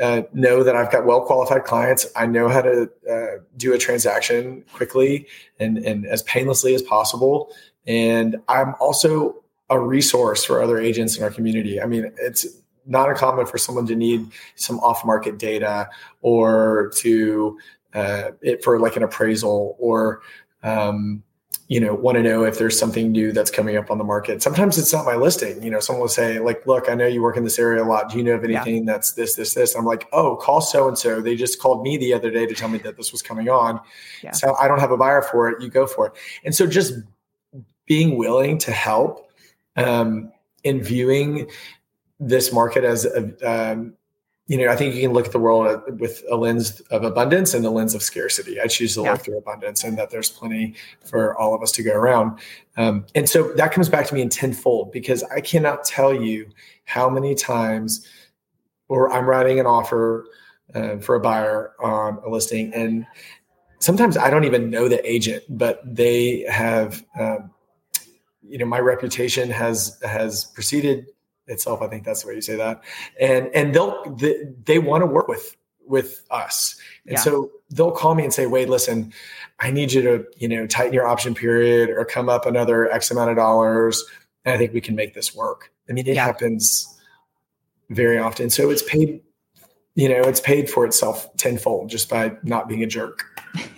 uh, 0.00 0.22
know 0.32 0.62
that 0.62 0.74
I've 0.76 0.90
got 0.90 1.04
well 1.04 1.22
qualified 1.22 1.64
clients. 1.64 2.06
I 2.16 2.26
know 2.26 2.48
how 2.48 2.62
to 2.62 2.90
uh, 3.10 3.42
do 3.56 3.74
a 3.74 3.78
transaction 3.78 4.64
quickly 4.72 5.26
and, 5.58 5.78
and 5.78 6.06
as 6.06 6.22
painlessly 6.22 6.74
as 6.74 6.82
possible. 6.82 7.52
And 7.86 8.36
I'm 8.48 8.74
also 8.80 9.36
a 9.70 9.78
resource 9.78 10.44
for 10.44 10.62
other 10.62 10.78
agents 10.78 11.16
in 11.16 11.22
our 11.22 11.30
community. 11.30 11.80
I 11.80 11.86
mean, 11.86 12.12
it's 12.18 12.46
not 12.86 13.08
uncommon 13.08 13.46
for 13.46 13.58
someone 13.58 13.86
to 13.86 13.94
need 13.94 14.26
some 14.56 14.80
off 14.80 15.04
market 15.04 15.38
data 15.38 15.88
or 16.22 16.92
to 16.96 17.58
uh, 17.94 18.30
it 18.42 18.62
for 18.62 18.78
like 18.78 18.96
an 18.96 19.02
appraisal 19.02 19.76
or 19.78 20.22
um, 20.62 21.22
you 21.68 21.78
know 21.78 21.94
want 21.94 22.16
to 22.16 22.22
know 22.22 22.42
if 22.44 22.58
there's 22.58 22.76
something 22.76 23.12
new 23.12 23.30
that's 23.30 23.50
coming 23.50 23.76
up 23.76 23.90
on 23.90 23.98
the 23.98 24.04
market. 24.04 24.42
Sometimes 24.42 24.76
it's 24.76 24.92
not 24.92 25.04
my 25.04 25.14
listing. 25.14 25.62
You 25.62 25.70
know 25.70 25.78
someone 25.78 26.02
will 26.02 26.08
say 26.08 26.40
like 26.40 26.66
look 26.66 26.88
i 26.88 26.94
know 26.94 27.06
you 27.06 27.22
work 27.22 27.36
in 27.36 27.44
this 27.44 27.58
area 27.58 27.82
a 27.82 27.86
lot. 27.86 28.10
Do 28.10 28.18
you 28.18 28.24
know 28.24 28.32
of 28.32 28.44
anything 28.44 28.78
yeah. 28.78 28.92
that's 28.92 29.12
this 29.12 29.34
this 29.34 29.54
this? 29.54 29.74
I'm 29.76 29.84
like 29.84 30.08
oh 30.12 30.36
call 30.36 30.60
so 30.60 30.88
and 30.88 30.98
so 30.98 31.20
they 31.20 31.36
just 31.36 31.60
called 31.60 31.82
me 31.82 31.96
the 31.96 32.12
other 32.12 32.30
day 32.30 32.44
to 32.46 32.54
tell 32.54 32.68
me 32.68 32.78
that 32.78 32.96
this 32.96 33.12
was 33.12 33.22
coming 33.22 33.48
on. 33.48 33.80
Yeah. 34.22 34.32
so 34.32 34.54
i 34.56 34.68
don't 34.68 34.80
have 34.80 34.90
a 34.90 34.96
buyer 34.96 35.22
for 35.22 35.48
it. 35.48 35.62
You 35.62 35.68
go 35.68 35.86
for 35.86 36.08
it. 36.08 36.12
And 36.44 36.54
so 36.54 36.66
just 36.66 36.94
being 37.90 38.16
willing 38.16 38.56
to 38.56 38.70
help 38.70 39.32
um, 39.74 40.30
in 40.62 40.80
viewing 40.80 41.50
this 42.20 42.52
market 42.52 42.84
as 42.84 43.04
a, 43.04 43.22
um, 43.44 43.94
you 44.46 44.56
know, 44.56 44.70
I 44.70 44.76
think 44.76 44.94
you 44.94 45.00
can 45.00 45.12
look 45.12 45.26
at 45.26 45.32
the 45.32 45.40
world 45.40 45.82
with 45.98 46.22
a 46.30 46.36
lens 46.36 46.78
of 46.92 47.02
abundance 47.02 47.52
and 47.52 47.66
a 47.66 47.70
lens 47.70 47.96
of 47.96 48.02
scarcity. 48.04 48.60
I 48.60 48.68
choose 48.68 48.94
to 48.94 49.02
yeah. 49.02 49.10
look 49.10 49.22
through 49.22 49.38
abundance 49.38 49.82
and 49.82 49.98
that 49.98 50.10
there's 50.10 50.30
plenty 50.30 50.76
for 51.04 51.36
all 51.36 51.52
of 51.52 51.62
us 51.62 51.72
to 51.72 51.82
go 51.82 51.92
around. 51.92 52.38
Um, 52.76 53.06
and 53.16 53.28
so 53.28 53.52
that 53.54 53.72
comes 53.72 53.88
back 53.88 54.06
to 54.06 54.14
me 54.14 54.22
in 54.22 54.28
tenfold 54.28 54.92
because 54.92 55.24
I 55.24 55.40
cannot 55.40 55.82
tell 55.82 56.14
you 56.14 56.48
how 56.84 57.10
many 57.10 57.34
times, 57.34 58.06
or 58.86 59.10
I'm 59.10 59.26
writing 59.26 59.58
an 59.58 59.66
offer 59.66 60.26
uh, 60.76 60.98
for 60.98 61.16
a 61.16 61.20
buyer 61.20 61.72
on 61.82 62.20
a 62.24 62.28
listing, 62.28 62.72
and 62.72 63.04
sometimes 63.80 64.16
I 64.16 64.30
don't 64.30 64.44
even 64.44 64.70
know 64.70 64.86
the 64.88 65.04
agent, 65.04 65.42
but 65.48 65.82
they 65.84 66.46
have, 66.48 67.04
um, 67.18 67.50
you 68.50 68.58
know, 68.58 68.66
my 68.66 68.80
reputation 68.80 69.50
has 69.50 69.98
has 70.02 70.44
preceded 70.46 71.06
itself. 71.46 71.82
I 71.82 71.88
think 71.88 72.04
that's 72.04 72.22
the 72.22 72.28
way 72.28 72.34
you 72.34 72.40
say 72.40 72.56
that. 72.56 72.82
And 73.20 73.48
and 73.54 73.74
they'll 73.74 74.14
they, 74.16 74.44
they 74.64 74.78
want 74.78 75.02
to 75.02 75.06
work 75.06 75.28
with 75.28 75.56
with 75.86 76.22
us. 76.30 76.76
And 77.04 77.14
yeah. 77.14 77.20
so 77.20 77.50
they'll 77.70 77.90
call 77.90 78.14
me 78.14 78.24
and 78.24 78.32
say, 78.32 78.46
Wade, 78.46 78.68
listen, 78.68 79.12
I 79.58 79.70
need 79.70 79.92
you 79.92 80.02
to, 80.02 80.24
you 80.36 80.48
know, 80.48 80.66
tighten 80.66 80.94
your 80.94 81.06
option 81.06 81.34
period 81.34 81.90
or 81.90 82.04
come 82.04 82.28
up 82.28 82.46
another 82.46 82.90
X 82.90 83.10
amount 83.10 83.30
of 83.30 83.36
dollars. 83.36 84.04
And 84.44 84.54
I 84.54 84.58
think 84.58 84.72
we 84.72 84.80
can 84.80 84.94
make 84.94 85.14
this 85.14 85.34
work. 85.34 85.72
I 85.88 85.92
mean, 85.92 86.06
it 86.06 86.14
yeah. 86.14 86.24
happens 86.24 86.98
very 87.90 88.18
often. 88.18 88.48
So 88.48 88.70
it's 88.70 88.82
paid, 88.82 89.20
you 89.96 90.08
know, 90.08 90.22
it's 90.22 90.40
paid 90.40 90.70
for 90.70 90.86
itself 90.86 91.28
tenfold 91.36 91.90
just 91.90 92.08
by 92.08 92.32
not 92.42 92.68
being 92.68 92.82
a 92.82 92.86
jerk. 92.86 93.24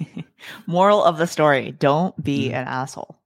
Moral 0.66 1.02
of 1.02 1.18
the 1.18 1.26
story 1.26 1.72
don't 1.72 2.22
be 2.22 2.46
mm-hmm. 2.46 2.56
an 2.56 2.68
asshole. 2.68 3.16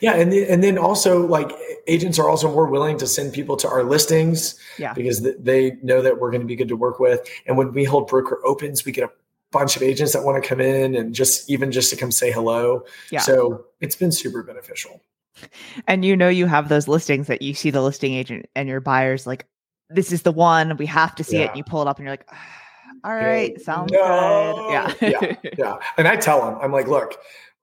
Yeah, 0.00 0.14
and 0.14 0.32
then, 0.32 0.46
and 0.48 0.62
then 0.62 0.78
also 0.78 1.26
like 1.26 1.52
agents 1.86 2.18
are 2.18 2.28
also 2.28 2.50
more 2.50 2.66
willing 2.66 2.98
to 2.98 3.06
send 3.06 3.32
people 3.32 3.56
to 3.56 3.68
our 3.68 3.84
listings 3.84 4.58
yeah. 4.78 4.92
because 4.92 5.22
they 5.22 5.76
know 5.82 6.02
that 6.02 6.20
we're 6.20 6.30
going 6.30 6.40
to 6.40 6.46
be 6.46 6.56
good 6.56 6.68
to 6.68 6.76
work 6.76 6.98
with. 6.98 7.28
And 7.46 7.56
when 7.56 7.72
we 7.72 7.84
hold 7.84 8.08
broker 8.08 8.40
opens, 8.44 8.84
we 8.84 8.92
get 8.92 9.04
a 9.04 9.12
bunch 9.52 9.76
of 9.76 9.82
agents 9.82 10.12
that 10.12 10.22
want 10.24 10.42
to 10.42 10.48
come 10.48 10.60
in 10.60 10.94
and 10.94 11.14
just 11.14 11.48
even 11.48 11.72
just 11.72 11.90
to 11.90 11.96
come 11.96 12.10
say 12.10 12.30
hello. 12.30 12.84
Yeah. 13.10 13.20
So 13.20 13.66
it's 13.80 13.96
been 13.96 14.12
super 14.12 14.42
beneficial. 14.42 15.00
And 15.86 16.04
you 16.04 16.16
know 16.16 16.28
you 16.28 16.46
have 16.46 16.68
those 16.68 16.88
listings 16.88 17.26
that 17.26 17.42
you 17.42 17.54
see 17.54 17.70
the 17.70 17.82
listing 17.82 18.14
agent 18.14 18.46
and 18.54 18.68
your 18.68 18.80
buyers 18.80 19.26
like, 19.26 19.46
this 19.90 20.10
is 20.10 20.22
the 20.22 20.32
one 20.32 20.76
we 20.78 20.86
have 20.86 21.14
to 21.14 21.24
see 21.24 21.36
yeah. 21.36 21.44
it, 21.44 21.48
and 21.50 21.58
you 21.58 21.64
pull 21.64 21.80
it 21.82 21.88
up 21.88 21.98
and 21.98 22.04
you're 22.04 22.12
like. 22.12 22.28
All 23.04 23.14
right, 23.14 23.60
sounds 23.60 23.92
no. 23.92 24.66
good. 24.66 24.72
Yeah. 24.72 25.10
yeah. 25.20 25.36
Yeah. 25.56 25.78
And 25.96 26.08
I 26.08 26.16
tell 26.16 26.44
them, 26.44 26.58
I'm 26.60 26.72
like, 26.72 26.88
look, 26.88 27.16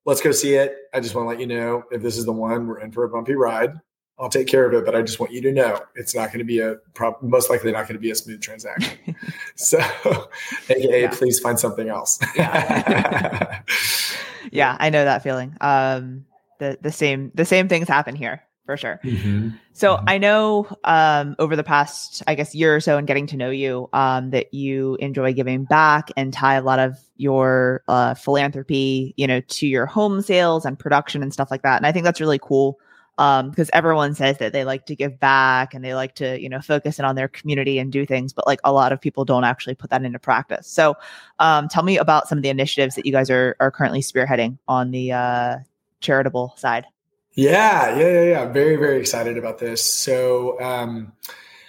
let's 0.05 0.21
go 0.21 0.31
see 0.31 0.55
it. 0.55 0.75
I 0.93 0.99
just 0.99 1.15
want 1.15 1.25
to 1.25 1.29
let 1.29 1.39
you 1.39 1.47
know 1.47 1.83
if 1.91 2.01
this 2.01 2.17
is 2.17 2.25
the 2.25 2.33
one, 2.33 2.67
we're 2.67 2.79
in 2.79 2.91
for 2.91 3.03
a 3.03 3.09
bumpy 3.09 3.33
ride. 3.33 3.79
I'll 4.19 4.29
take 4.29 4.47
care 4.47 4.65
of 4.65 4.73
it, 4.73 4.85
but 4.85 4.95
I 4.95 5.01
just 5.01 5.19
want 5.19 5.31
you 5.31 5.41
to 5.41 5.51
know 5.51 5.79
it's 5.95 6.13
not 6.13 6.27
going 6.27 6.39
to 6.39 6.45
be 6.45 6.59
a 6.59 6.75
prob- 6.93 7.21
most 7.21 7.49
likely 7.49 7.71
not 7.71 7.87
going 7.87 7.95
to 7.95 7.99
be 7.99 8.11
a 8.11 8.15
smooth 8.15 8.41
transaction. 8.41 9.15
so, 9.55 9.79
AKA, 10.69 11.01
yeah. 11.01 11.09
please 11.11 11.39
find 11.39 11.59
something 11.59 11.89
else. 11.89 12.19
yeah. 12.35 13.61
yeah, 14.51 14.77
I 14.79 14.89
know 14.91 15.03
that 15.03 15.23
feeling. 15.23 15.57
Um, 15.61 16.25
the 16.59 16.77
the 16.81 16.91
same 16.91 17.31
the 17.33 17.45
same 17.45 17.67
things 17.67 17.87
happen 17.87 18.15
here 18.15 18.43
for 18.65 18.77
sure. 18.77 18.99
Mm-hmm. 19.03 19.49
So 19.73 19.95
mm-hmm. 19.95 20.09
I 20.09 20.17
know 20.17 20.67
um, 20.83 21.35
over 21.39 21.55
the 21.55 21.63
past, 21.63 22.23
I 22.27 22.35
guess, 22.35 22.55
year 22.55 22.75
or 22.75 22.79
so, 22.79 22.97
and 22.97 23.07
getting 23.07 23.27
to 23.27 23.37
know 23.37 23.49
you, 23.49 23.89
um, 23.93 24.29
that 24.29 24.53
you 24.53 24.95
enjoy 24.95 25.33
giving 25.33 25.65
back 25.65 26.09
and 26.15 26.31
tie 26.31 26.55
a 26.55 26.61
lot 26.61 26.79
of 26.79 26.97
your 27.17 27.83
uh, 27.87 28.13
philanthropy, 28.13 29.13
you 29.17 29.27
know, 29.27 29.41
to 29.41 29.67
your 29.67 29.85
home 29.85 30.21
sales 30.21 30.65
and 30.65 30.79
production 30.79 31.21
and 31.21 31.33
stuff 31.33 31.51
like 31.51 31.61
that. 31.63 31.77
And 31.77 31.85
I 31.85 31.91
think 31.91 32.05
that's 32.05 32.21
really 32.21 32.39
cool 32.39 32.79
because 33.15 33.67
um, 33.67 33.69
everyone 33.73 34.15
says 34.15 34.39
that 34.39 34.53
they 34.53 34.63
like 34.63 34.87
to 34.87 34.95
give 34.95 35.19
back 35.19 35.75
and 35.75 35.85
they 35.85 35.93
like 35.93 36.15
to, 36.15 36.41
you 36.41 36.49
know, 36.49 36.59
focus 36.61 36.97
in 36.97 37.05
on 37.05 37.15
their 37.15 37.27
community 37.27 37.77
and 37.77 37.91
do 37.91 38.07
things, 38.07 38.33
but 38.33 38.47
like 38.47 38.59
a 38.63 38.73
lot 38.73 38.91
of 38.91 38.99
people 38.99 39.23
don't 39.23 39.43
actually 39.43 39.75
put 39.75 39.91
that 39.91 40.03
into 40.03 40.17
practice. 40.17 40.67
So, 40.67 40.95
um, 41.37 41.67
tell 41.67 41.83
me 41.83 41.97
about 41.97 42.27
some 42.27 42.39
of 42.39 42.41
the 42.41 42.49
initiatives 42.49 42.95
that 42.95 43.05
you 43.05 43.11
guys 43.11 43.29
are 43.29 43.55
are 43.59 43.69
currently 43.69 44.01
spearheading 44.01 44.57
on 44.67 44.89
the 44.89 45.11
uh, 45.11 45.57
charitable 45.99 46.55
side. 46.57 46.85
Yeah, 47.35 47.97
yeah, 47.97 48.07
yeah, 48.07 48.23
yeah. 48.23 48.45
Very, 48.51 48.75
very 48.75 48.99
excited 48.99 49.37
about 49.37 49.57
this. 49.57 49.83
So, 49.83 50.59
um, 50.61 51.13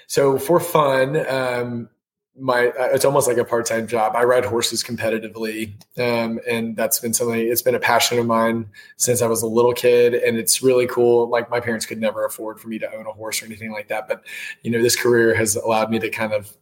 so 0.07 0.39
for 0.39 0.61
fun, 0.61 1.27
um, 1.29 1.89
my 2.37 2.67
uh, 2.69 2.89
it's 2.93 3.05
almost 3.05 3.29
like 3.29 3.37
a 3.37 3.45
part-time 3.45 3.87
job. 3.87 4.15
I 4.17 4.25
ride 4.25 4.45
horses 4.45 4.83
competitively, 4.83 5.75
um, 5.99 6.41
and 6.51 6.77
that's 6.77 6.99
been 6.99 7.15
something. 7.15 7.39
It's 7.39 7.63
been 7.63 7.77
a 7.77 7.81
passion 7.81 8.19
of 8.19 8.27
mine 8.27 8.67
since 8.97 9.23
I 9.23 9.29
was 9.29 9.43
a 9.43 9.47
little 9.47 9.73
kid, 9.73 10.15
and 10.15 10.37
it's 10.37 10.61
really 10.63 10.87
cool. 10.89 11.29
Like 11.29 11.49
my 11.49 11.61
parents 11.61 11.87
could 11.87 12.01
never 12.01 12.25
afford 12.27 12.61
for 12.61 12.69
me 12.69 12.79
to 12.81 12.93
own 12.93 13.07
a 13.07 13.13
horse 13.13 13.41
or 13.41 13.47
anything 13.47 13.71
like 13.73 13.89
that, 13.89 14.09
but 14.09 14.25
you 14.63 14.71
know, 14.73 14.83
this 14.83 14.97
career 14.97 15.35
has 15.35 15.55
allowed 15.57 15.91
me 15.91 16.01
to 16.01 16.11
kind 16.11 16.33
of 16.33 16.55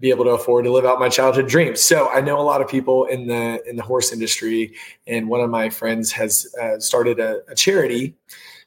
be 0.00 0.10
able 0.10 0.24
to 0.24 0.30
afford 0.30 0.64
to 0.64 0.72
live 0.72 0.84
out 0.84 1.00
my 1.00 1.08
childhood 1.08 1.48
dreams. 1.48 1.80
So 1.80 2.08
I 2.10 2.20
know 2.20 2.40
a 2.40 2.42
lot 2.42 2.60
of 2.60 2.68
people 2.68 3.04
in 3.06 3.26
the 3.26 3.62
in 3.68 3.76
the 3.76 3.82
horse 3.82 4.12
industry, 4.12 4.74
and 5.06 5.28
one 5.28 5.40
of 5.40 5.50
my 5.50 5.68
friends 5.70 6.12
has 6.12 6.52
uh, 6.60 6.78
started 6.78 7.18
a, 7.18 7.40
a, 7.50 7.54
charity 7.54 8.14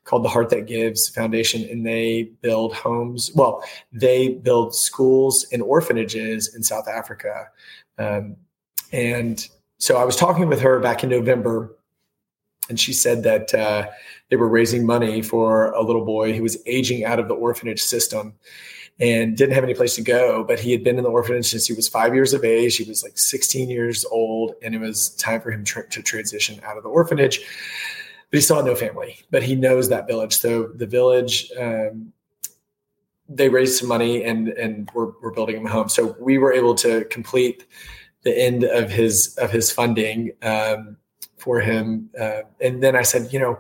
called 0.03 0.25
the 0.25 0.29
Heart 0.29 0.49
That 0.49 0.67
Gives 0.67 1.07
Foundation, 1.07 1.63
and 1.69 1.85
they 1.85 2.31
build 2.41 2.73
homes. 2.73 3.31
Well, 3.33 3.63
they 3.93 4.29
build 4.29 4.75
schools 4.75 5.45
and 5.51 5.61
orphanages 5.61 6.53
in 6.53 6.63
South 6.63 6.87
Africa, 6.87 7.47
um, 7.97 8.35
and 8.91 9.47
so 9.77 9.97
I 9.97 10.03
was 10.03 10.15
talking 10.15 10.47
with 10.47 10.59
her 10.61 10.79
back 10.79 11.03
in 11.03 11.09
November, 11.09 11.75
and 12.69 12.79
she 12.79 12.93
said 12.93 13.23
that 13.23 13.53
uh, 13.53 13.87
they 14.31 14.37
were 14.37 14.47
raising 14.47 14.85
money 14.85 15.21
for 15.21 15.71
a 15.73 15.83
little 15.83 16.05
boy 16.05 16.33
who 16.33 16.41
was 16.41 16.57
aging 16.65 17.03
out 17.03 17.19
of 17.19 17.27
the 17.27 17.33
orphanage 17.33 17.81
system 17.81 18.33
and 18.97 19.35
didn't 19.35 19.53
have 19.53 19.63
any 19.63 19.73
place 19.73 19.95
to 19.95 20.01
go. 20.01 20.45
But 20.45 20.57
he 20.57 20.71
had 20.71 20.85
been 20.85 20.97
in 20.97 21.03
the 21.03 21.09
orphanage 21.09 21.47
since 21.47 21.67
he 21.67 21.73
was 21.73 21.89
five 21.89 22.15
years 22.15 22.33
of 22.33 22.45
age. 22.45 22.77
He 22.77 22.85
was 22.85 23.03
like 23.03 23.17
16 23.17 23.69
years 23.69 24.05
old, 24.05 24.53
and 24.63 24.73
it 24.73 24.79
was 24.79 25.09
time 25.15 25.41
for 25.41 25.51
him 25.51 25.65
to 25.65 26.01
transition 26.01 26.61
out 26.63 26.77
of 26.77 26.83
the 26.83 26.89
orphanage. 26.89 27.41
But 28.31 28.41
he 28.41 28.53
had 28.55 28.63
no 28.63 28.73
family, 28.73 29.17
but 29.31 29.43
he 29.43 29.53
knows 29.53 29.89
that 29.89 30.07
village. 30.07 30.37
So 30.37 30.67
the 30.75 30.87
village, 30.87 31.51
um, 31.59 32.13
they 33.27 33.49
raised 33.49 33.77
some 33.77 33.89
money 33.89 34.23
and 34.23 34.47
and 34.49 34.89
we're, 34.93 35.11
we're 35.21 35.33
building 35.33 35.57
him 35.57 35.65
a 35.65 35.69
home. 35.69 35.89
So 35.89 36.15
we 36.21 36.37
were 36.37 36.53
able 36.53 36.75
to 36.75 37.03
complete 37.05 37.65
the 38.23 38.37
end 38.37 38.63
of 38.63 38.89
his 38.89 39.35
of 39.37 39.51
his 39.51 39.71
funding 39.71 40.31
um, 40.41 40.95
for 41.35 41.59
him. 41.59 42.09
Uh, 42.17 42.43
and 42.61 42.81
then 42.81 42.95
I 42.95 43.01
said, 43.01 43.33
you 43.33 43.39
know, 43.39 43.59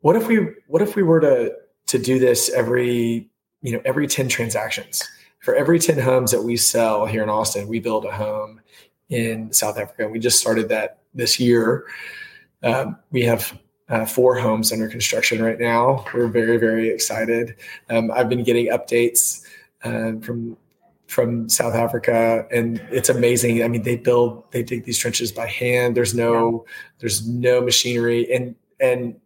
what 0.00 0.16
if 0.16 0.28
we 0.28 0.48
what 0.66 0.82
if 0.82 0.96
we 0.96 1.02
were 1.02 1.20
to 1.20 1.54
to 1.86 1.98
do 1.98 2.18
this 2.18 2.50
every 2.50 3.28
you 3.62 3.72
know 3.72 3.80
every 3.84 4.06
10 4.06 4.28
transactions? 4.28 5.02
For 5.40 5.54
every 5.54 5.78
10 5.78 5.98
homes 5.98 6.32
that 6.32 6.42
we 6.42 6.56
sell 6.56 7.06
here 7.06 7.22
in 7.22 7.28
austin 7.28 7.68
we 7.68 7.80
build 7.80 8.04
a 8.04 8.12
home 8.12 8.60
in 9.08 9.52
south 9.52 9.78
africa. 9.78 10.04
And 10.04 10.12
we 10.12 10.18
just 10.18 10.40
started 10.40 10.68
that 10.68 10.98
this 11.14 11.40
year. 11.40 11.86
Um, 12.62 12.96
we 13.10 13.22
have 13.22 13.58
uh, 13.88 14.04
four 14.04 14.38
homes 14.38 14.72
under 14.72 14.88
construction 14.88 15.42
right 15.42 15.58
now. 15.58 16.04
We're 16.12 16.28
very 16.28 16.58
very 16.58 16.88
excited. 16.90 17.56
Um, 17.88 18.10
i've 18.10 18.28
been 18.28 18.44
getting 18.44 18.66
updates 18.66 19.42
uh, 19.84 20.20
from 20.20 20.56
from 21.06 21.48
south 21.48 21.74
africa 21.74 22.46
and 22.52 22.80
it's 22.90 23.08
amazing. 23.08 23.62
I 23.64 23.68
mean 23.68 23.82
they 23.82 23.96
build 23.96 24.44
they 24.52 24.62
dig 24.62 24.84
these 24.84 24.98
trenches 24.98 25.32
by 25.32 25.46
hand. 25.46 25.96
There's 25.96 26.14
no 26.14 26.66
there's 26.98 27.26
no 27.26 27.60
machinery. 27.60 28.32
And 28.32 28.54
and 28.80 29.16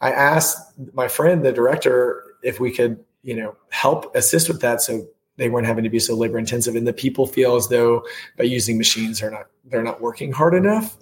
i 0.00 0.10
asked 0.10 0.72
my 0.92 1.08
friend 1.08 1.44
the 1.44 1.52
director 1.52 2.22
if 2.42 2.60
we 2.60 2.70
could 2.70 3.04
you 3.26 3.34
know, 3.34 3.56
help 3.70 4.14
assist 4.14 4.48
with 4.48 4.60
that 4.60 4.80
so 4.80 5.04
they 5.36 5.50
weren't 5.50 5.66
having 5.66 5.82
to 5.82 5.90
be 5.90 5.98
so 5.98 6.14
labor 6.14 6.38
intensive 6.38 6.76
and 6.76 6.86
the 6.86 6.92
people 6.92 7.26
feel 7.26 7.56
as 7.56 7.68
though 7.68 8.06
by 8.38 8.44
using 8.44 8.78
machines 8.78 9.20
they're 9.20 9.32
not 9.32 9.48
they're 9.66 9.82
not 9.82 10.00
working 10.00 10.32
hard 10.32 10.54
enough. 10.54 10.96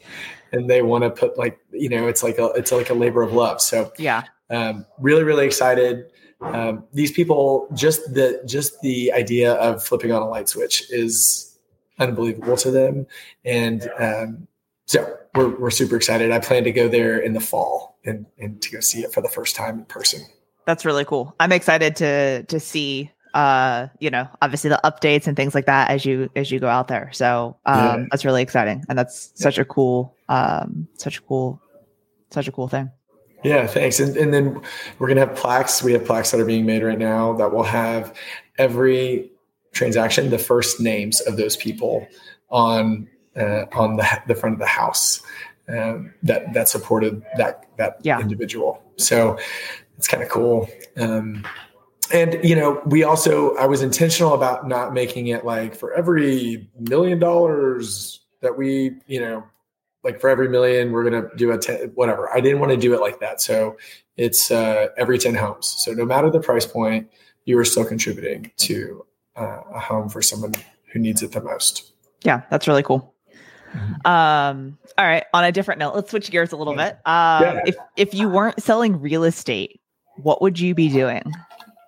And 0.51 0.69
they 0.69 0.81
want 0.81 1.05
to 1.05 1.11
put 1.11 1.37
like 1.37 1.59
you 1.71 1.91
know 1.91 2.09
it's 2.09 2.23
like 2.23 2.39
a 2.39 2.47
it's 2.57 2.73
like 2.73 2.89
a 2.89 2.95
labor 2.95 3.23
of 3.23 3.35
love. 3.35 3.61
So 3.61 3.93
yeah. 3.99 4.25
um, 4.51 4.87
really 4.99 5.23
really 5.23 5.45
excited. 5.45 6.07
Um, 6.41 6.85
these 6.95 7.13
people 7.13 7.69
just 7.75 8.15
the 8.15 8.43
just 8.47 8.81
the 8.81 9.13
idea 9.13 9.53
of 9.55 9.85
flipping 9.85 10.11
on 10.11 10.23
a 10.23 10.29
light 10.29 10.49
switch 10.49 10.91
is 10.91 11.59
unbelievable 11.99 12.57
to 12.57 12.71
them. 12.71 13.07
And 13.45 13.89
um, 13.99 14.49
so 14.87 15.15
we're, 15.35 15.59
we're 15.59 15.71
super 15.71 15.97
excited. 15.97 16.31
I 16.31 16.39
plan 16.39 16.65
to 16.65 16.73
go 16.73 16.89
there 16.89 17.19
in 17.19 17.35
the 17.35 17.41
fall 17.41 17.94
and, 18.05 18.27
and 18.39 18.61
to 18.63 18.71
go 18.71 18.81
see 18.81 19.01
it 19.01 19.13
for 19.13 19.21
the 19.21 19.29
first 19.29 19.57
time 19.57 19.81
in 19.81 19.85
person. 19.85 20.23
That's 20.67 20.85
really 20.85 21.05
cool. 21.05 21.35
I'm 21.41 21.53
excited 21.53 21.97
to 21.97 22.45
to 22.45 22.61
see 22.61 23.11
uh 23.35 23.89
you 23.99 24.11
know 24.11 24.29
obviously 24.41 24.71
the 24.71 24.81
updates 24.85 25.27
and 25.27 25.37
things 25.37 25.55
like 25.55 25.67
that 25.67 25.91
as 25.91 26.05
you 26.05 26.31
as 26.37 26.51
you 26.51 26.61
go 26.61 26.69
out 26.69 26.89
there. 26.89 27.11
So 27.13 27.57
um 27.67 27.79
yeah. 27.79 28.07
that's 28.11 28.25
really 28.25 28.43
exciting. 28.43 28.85
And 28.89 28.99
that's 28.99 29.33
yeah. 29.37 29.43
such 29.43 29.59
a 29.59 29.65
cool 29.65 30.15
um 30.29 30.89
such 30.95 31.19
a 31.19 31.23
cool 31.23 31.61
such 32.31 32.49
a 32.49 32.53
cool 32.53 32.69
thing. 32.69 32.91
Yeah 33.43 33.67
thanks. 33.67 34.01
And, 34.01 34.17
and 34.17 34.33
then 34.33 34.61
we're 34.99 35.09
gonna 35.09 35.27
have 35.27 35.37
plaques. 35.37 35.83
We 35.83 35.93
have 35.93 36.05
plaques 36.05 36.31
that 36.31 36.41
are 36.41 36.47
being 36.47 36.65
made 36.65 36.83
right 36.83 36.99
now 36.99 37.35
that 37.35 37.53
will 37.53 37.65
have 37.65 38.17
every 38.57 39.31
transaction 39.73 40.31
the 40.31 40.39
first 40.39 40.81
names 40.81 41.21
of 41.21 41.37
those 41.37 41.57
people 41.57 42.07
on 42.51 43.09
uh, 43.37 43.65
on 43.73 43.97
the, 43.97 44.23
the 44.29 44.35
front 44.35 44.55
of 44.55 44.61
the 44.61 44.67
house 44.67 45.21
um, 45.69 46.13
that 46.23 46.53
that 46.53 46.69
supported 46.69 47.23
that 47.37 47.67
that 47.77 47.99
yeah. 48.03 48.21
individual 48.21 48.83
so 48.97 49.39
it's 49.97 50.09
kind 50.09 50.23
of 50.23 50.29
cool. 50.29 50.69
Um, 50.97 51.47
and 52.13 52.39
you 52.45 52.55
know, 52.55 52.83
we 52.87 53.03
also 53.03 53.57
I 53.57 53.67
was 53.67 53.83
intentional 53.83 54.35
about 54.35 54.69
not 54.69 54.93
making 54.93 55.29
it 55.29 55.45
like 55.45 55.75
for 55.75 55.93
every 55.95 56.69
million 56.79 57.19
dollars 57.19 58.21
that 58.43 58.57
we, 58.57 58.97
you 59.07 59.21
know, 59.21 59.45
like 60.03 60.21
for 60.21 60.29
every 60.29 60.49
million 60.49 60.93
we're 60.93 61.05
gonna 61.05 61.29
do 61.37 61.51
a 61.53 61.59
ten, 61.59 61.93
whatever. 61.95 62.33
I 62.35 62.41
didn't 62.41 62.61
want 62.61 62.73
to 62.73 62.79
do 62.79 62.93
it 62.95 63.01
like 63.01 63.21
that. 63.21 63.41
So 63.41 63.77
it's 64.17 64.51
uh, 64.51 64.89
every 64.99 65.19
ten 65.19 65.35
homes. 65.35 65.75
So 65.79 65.93
no 65.93 66.05
matter 66.05 66.31
the 66.31 66.41
price 66.41 66.67
point, 66.67 67.09
you 67.47 67.59
are 67.59 67.65
still 67.65 67.85
contributing 67.85 68.51
to 68.59 69.05
uh, 69.37 69.61
a 69.75 69.81
home 69.81 70.09
for 70.09 70.21
someone 70.21 70.53
who 70.93 70.99
needs 70.99 71.23
it 71.23 71.33
the 71.33 71.43
most. 71.43 71.93
Yeah, 72.23 72.43
that's 72.51 72.69
really 72.69 72.83
cool. 72.83 73.14
Mm-hmm. 73.75 74.07
Um, 74.07 74.79
all 74.97 75.05
right. 75.05 75.25
On 75.35 75.45
a 75.45 75.53
different 75.53 75.79
note, 75.81 75.95
let's 75.95 76.11
switch 76.11 76.31
gears 76.31 76.53
a 76.53 76.57
little 76.57 76.75
bit. 76.75 76.95
Um, 77.05 77.43
yeah. 77.43 77.61
If 77.67 77.77
if 77.97 78.15
you 78.15 78.29
weren't 78.29 78.63
selling 78.63 79.01
real 79.01 79.25
estate, 79.25 79.81
what 80.17 80.41
would 80.41 80.59
you 80.59 80.75
be 80.75 80.89
doing? 80.89 81.23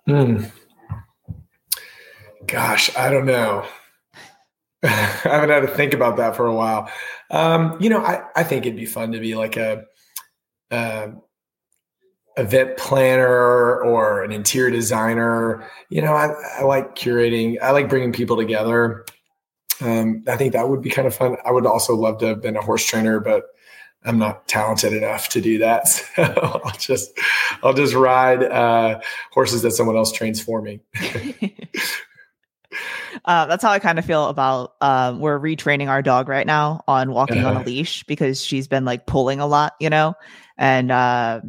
Hmm. 0.05 0.43
Gosh, 2.45 2.95
I 2.95 3.09
don't 3.09 3.25
know. 3.25 3.65
I 4.83 4.87
haven't 4.87 5.49
had 5.49 5.61
to 5.61 5.67
think 5.67 5.93
about 5.93 6.17
that 6.17 6.35
for 6.35 6.45
a 6.45 6.53
while. 6.53 6.89
Um, 7.29 7.77
you 7.81 7.89
know, 7.89 7.99
I, 7.99 8.23
I 8.35 8.43
think 8.43 8.65
it'd 8.65 8.77
be 8.77 8.85
fun 8.85 9.11
to 9.11 9.19
be 9.19 9.35
like 9.35 9.57
a, 9.57 9.83
a 10.71 11.11
event 12.37 12.77
planner 12.77 13.81
or 13.81 14.23
an 14.23 14.31
interior 14.31 14.71
designer. 14.71 15.67
You 15.89 16.01
know, 16.03 16.13
I, 16.13 16.33
I 16.59 16.63
like 16.63 16.95
curating. 16.95 17.61
I 17.61 17.71
like 17.71 17.89
bringing 17.89 18.13
people 18.13 18.37
together. 18.37 19.05
Um, 19.81 20.23
I 20.27 20.37
think 20.37 20.53
that 20.53 20.69
would 20.69 20.81
be 20.81 20.89
kind 20.89 21.07
of 21.07 21.15
fun. 21.15 21.37
I 21.45 21.51
would 21.51 21.65
also 21.65 21.95
love 21.95 22.19
to 22.19 22.27
have 22.27 22.41
been 22.41 22.55
a 22.55 22.61
horse 22.61 22.85
trainer, 22.85 23.19
but 23.19 23.45
I'm 24.03 24.17
not 24.17 24.47
talented 24.47 24.93
enough 24.93 25.29
to 25.29 25.41
do 25.41 25.57
that. 25.59 25.87
So 26.15 26.61
I'll 26.63 26.77
just 26.77 27.19
I'll 27.63 27.73
just 27.73 27.93
ride 27.93 28.43
uh, 28.43 28.99
horses 29.31 29.61
that 29.61 29.71
someone 29.71 29.95
else 29.95 30.11
trains 30.11 30.41
for 30.41 30.61
me. 30.61 30.81
uh, 33.25 33.45
that's 33.45 33.63
how 33.63 33.71
I 33.71 33.79
kind 33.79 33.99
of 33.99 34.05
feel 34.05 34.27
about. 34.27 34.73
Um, 34.81 35.19
we're 35.19 35.39
retraining 35.39 35.89
our 35.89 36.01
dog 36.01 36.27
right 36.27 36.47
now 36.47 36.83
on 36.87 37.11
walking 37.11 37.39
uh-huh. 37.39 37.49
on 37.49 37.57
a 37.57 37.65
leash 37.65 38.03
because 38.03 38.43
she's 38.43 38.67
been 38.67 38.85
like 38.85 39.05
pulling 39.05 39.39
a 39.39 39.47
lot, 39.47 39.73
you 39.79 39.89
know, 39.89 40.15
and 40.57 40.91
uh, 40.91 41.41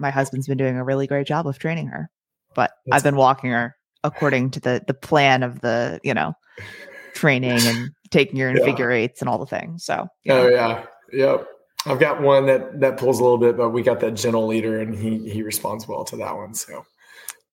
my 0.00 0.10
husband's 0.10 0.48
been 0.48 0.58
doing 0.58 0.76
a 0.76 0.84
really 0.84 1.06
great 1.06 1.26
job 1.26 1.46
of 1.46 1.58
training 1.58 1.86
her. 1.86 2.10
But 2.54 2.72
that's 2.86 2.98
I've 2.98 3.04
been 3.04 3.16
walking 3.16 3.50
her 3.50 3.76
according 4.04 4.50
to 4.50 4.60
the 4.60 4.82
the 4.86 4.94
plan 4.94 5.42
of 5.42 5.60
the 5.60 6.00
you 6.02 6.12
know 6.12 6.34
training 7.14 7.58
and 7.62 7.90
taking 8.10 8.36
your 8.36 8.50
yeah. 8.56 8.64
figure 8.64 8.90
eights 8.90 9.20
and 9.20 9.28
all 9.28 9.38
the 9.38 9.46
things. 9.46 9.84
So 9.84 10.06
oh 10.28 10.48
yeah, 10.48 10.84
yep. 11.12 11.46
I've 11.84 11.98
got 11.98 12.22
one 12.22 12.46
that 12.46 12.80
that 12.80 12.96
pulls 12.96 13.18
a 13.18 13.22
little 13.22 13.38
bit, 13.38 13.56
but 13.56 13.70
we 13.70 13.82
got 13.82 14.00
that 14.00 14.12
gentle 14.12 14.46
leader, 14.46 14.80
and 14.80 14.94
he 14.94 15.28
he 15.28 15.42
responds 15.42 15.88
well 15.88 16.04
to 16.04 16.16
that 16.16 16.36
one. 16.36 16.54
So 16.54 16.84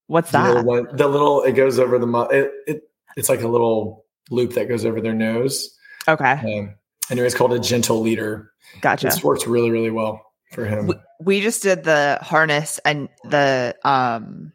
what's 0.08 0.32
that? 0.32 0.54
The 0.54 0.64
little, 0.64 0.96
the 0.96 1.08
little 1.08 1.42
it 1.44 1.54
goes 1.54 1.80
over 1.80 1.98
the 1.98 2.08
it, 2.32 2.52
it 2.68 2.84
it's 3.18 3.30
like 3.30 3.42
a 3.42 3.48
little 3.48 4.06
loop 4.30 4.54
that 4.54 4.68
goes 4.68 4.86
over 4.86 5.02
their 5.02 5.14
nose. 5.14 5.76
Okay. 6.08 6.32
Um, 6.32 6.76
anyway, 7.10 7.28
it's 7.28 7.36
called 7.36 7.54
a 7.54 7.60
gentle 7.60 8.02
leader. 8.02 8.52
Gotcha. 8.82 9.08
This 9.08 9.24
works 9.24 9.48
really 9.48 9.72
really 9.72 9.92
well 9.92 10.22
for 10.52 10.66
him. 10.66 10.88
We, 10.88 10.96
we 11.22 11.42
just 11.42 11.64
did 11.64 11.84
the 11.84 12.20
harness 12.22 12.80
and 12.86 13.10
the 13.24 13.76
um 13.84 14.54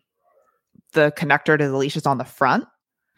the 0.92 1.12
connector 1.16 1.58
to 1.58 1.68
the 1.68 1.76
leash 1.76 1.96
is 1.96 2.06
on 2.06 2.18
the 2.18 2.24
front. 2.24 2.64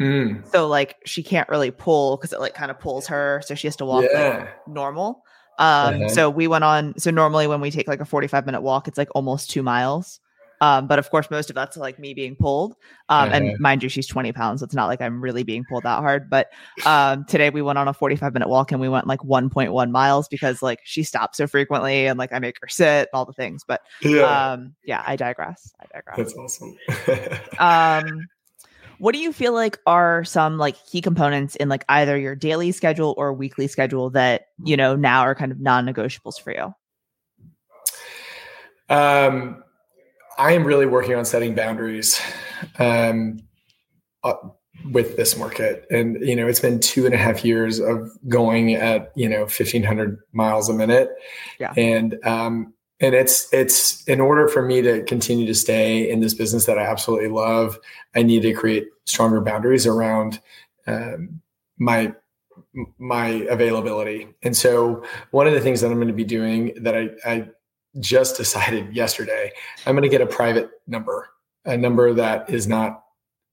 Mm. 0.00 0.46
So 0.50 0.66
like 0.68 0.96
she 1.04 1.22
can't 1.22 1.48
really 1.48 1.70
pull 1.70 2.16
because 2.16 2.32
it 2.32 2.40
like 2.40 2.54
kind 2.54 2.70
of 2.70 2.78
pulls 2.78 3.06
her, 3.06 3.42
so 3.44 3.54
she 3.54 3.66
has 3.66 3.76
to 3.76 3.84
walk 3.84 4.04
yeah. 4.10 4.38
like 4.38 4.68
normal. 4.68 5.22
Um, 5.58 5.94
uh-huh. 5.94 6.08
so 6.10 6.30
we 6.30 6.48
went 6.48 6.64
on. 6.64 6.98
So 6.98 7.10
normally 7.10 7.46
when 7.46 7.60
we 7.60 7.70
take 7.70 7.88
like 7.88 8.00
a 8.00 8.04
forty-five 8.04 8.44
minute 8.44 8.60
walk, 8.60 8.88
it's 8.88 8.98
like 8.98 9.08
almost 9.14 9.50
two 9.50 9.62
miles. 9.62 10.20
Um, 10.60 10.86
but 10.86 10.98
of 10.98 11.10
course, 11.10 11.30
most 11.30 11.50
of 11.50 11.54
that's 11.54 11.76
like 11.76 11.98
me 11.98 12.14
being 12.14 12.36
pulled. 12.36 12.72
Um, 13.08 13.28
uh-huh. 13.28 13.36
and 13.36 13.60
mind 13.60 13.82
you, 13.82 13.88
she's 13.88 14.06
20 14.06 14.32
pounds. 14.32 14.60
So 14.60 14.64
it's 14.64 14.74
not 14.74 14.86
like 14.86 15.00
I'm 15.00 15.20
really 15.20 15.42
being 15.42 15.64
pulled 15.68 15.84
that 15.84 15.98
hard. 15.98 16.30
But 16.30 16.48
um, 16.84 17.24
today 17.26 17.50
we 17.50 17.62
went 17.62 17.78
on 17.78 17.88
a 17.88 17.92
45 17.92 18.32
minute 18.32 18.48
walk 18.48 18.72
and 18.72 18.80
we 18.80 18.88
went 18.88 19.06
like 19.06 19.20
1.1 19.20 19.90
miles 19.90 20.28
because 20.28 20.62
like 20.62 20.80
she 20.84 21.02
stops 21.02 21.38
so 21.38 21.46
frequently 21.46 22.06
and 22.06 22.18
like 22.18 22.32
I 22.32 22.38
make 22.38 22.56
her 22.60 22.68
sit 22.68 22.84
and 22.84 23.08
all 23.12 23.24
the 23.24 23.32
things. 23.32 23.64
But 23.66 23.82
yeah, 24.02 24.52
um, 24.52 24.74
yeah 24.84 25.02
I 25.06 25.16
digress. 25.16 25.74
I 25.80 25.86
digress. 25.94 26.16
That's 26.16 26.34
awesome. 26.34 26.76
um, 27.58 28.26
what 28.98 29.12
do 29.12 29.18
you 29.18 29.32
feel 29.32 29.52
like 29.52 29.78
are 29.86 30.24
some 30.24 30.58
like 30.58 30.76
key 30.86 31.00
components 31.00 31.56
in 31.56 31.68
like 31.68 31.84
either 31.88 32.16
your 32.16 32.34
daily 32.34 32.72
schedule 32.72 33.14
or 33.16 33.32
weekly 33.32 33.66
schedule 33.66 34.10
that, 34.10 34.48
you 34.64 34.76
know, 34.76 34.96
now 34.96 35.20
are 35.20 35.34
kind 35.34 35.52
of 35.52 35.60
non 35.60 35.86
negotiables 35.86 36.40
for 36.40 36.52
you? 36.52 36.74
Um, 38.88 39.62
I 40.38 40.52
am 40.52 40.64
really 40.64 40.86
working 40.86 41.14
on 41.14 41.24
setting 41.24 41.54
boundaries 41.54 42.20
um, 42.78 43.40
uh, 44.22 44.34
with 44.90 45.16
this 45.16 45.36
market, 45.36 45.86
and 45.90 46.18
you 46.20 46.36
know, 46.36 46.46
it's 46.46 46.60
been 46.60 46.78
two 46.78 47.06
and 47.06 47.14
a 47.14 47.18
half 47.18 47.44
years 47.44 47.80
of 47.80 48.10
going 48.28 48.74
at 48.74 49.10
you 49.16 49.28
know 49.28 49.46
fifteen 49.46 49.82
hundred 49.82 50.18
miles 50.32 50.68
a 50.68 50.74
minute, 50.74 51.10
yeah, 51.58 51.72
and 51.76 52.18
um, 52.24 52.74
and 53.00 53.14
it's 53.14 53.52
it's 53.52 54.02
in 54.04 54.20
order 54.20 54.48
for 54.48 54.62
me 54.62 54.80
to 54.82 55.02
continue 55.04 55.46
to 55.46 55.54
stay 55.54 56.10
in 56.10 56.20
this 56.20 56.34
business 56.34 56.66
that 56.66 56.78
I 56.78 56.82
absolutely 56.82 57.28
love, 57.28 57.78
I 58.14 58.22
need 58.22 58.42
to 58.42 58.52
create 58.54 58.88
stronger 59.04 59.40
boundaries 59.40 59.86
around 59.86 60.40
um, 60.86 61.40
my 61.78 62.14
my 62.98 63.28
availability. 63.50 64.28
And 64.42 64.56
so 64.56 65.04
one 65.30 65.46
of 65.46 65.52
the 65.52 65.60
things 65.60 65.80
that 65.80 65.90
I'm 65.90 65.96
going 65.96 66.08
to 66.08 66.14
be 66.14 66.24
doing 66.24 66.72
that 66.82 66.96
I, 66.96 67.10
I 67.26 67.48
just 68.00 68.36
decided 68.38 68.94
yesterday 68.94 69.52
I'm 69.84 69.94
going 69.94 70.02
to 70.02 70.08
get 70.08 70.20
a 70.20 70.26
private 70.26 70.70
number, 70.86 71.28
a 71.64 71.76
number 71.76 72.14
that 72.14 72.48
is 72.48 72.66
not 72.66 73.04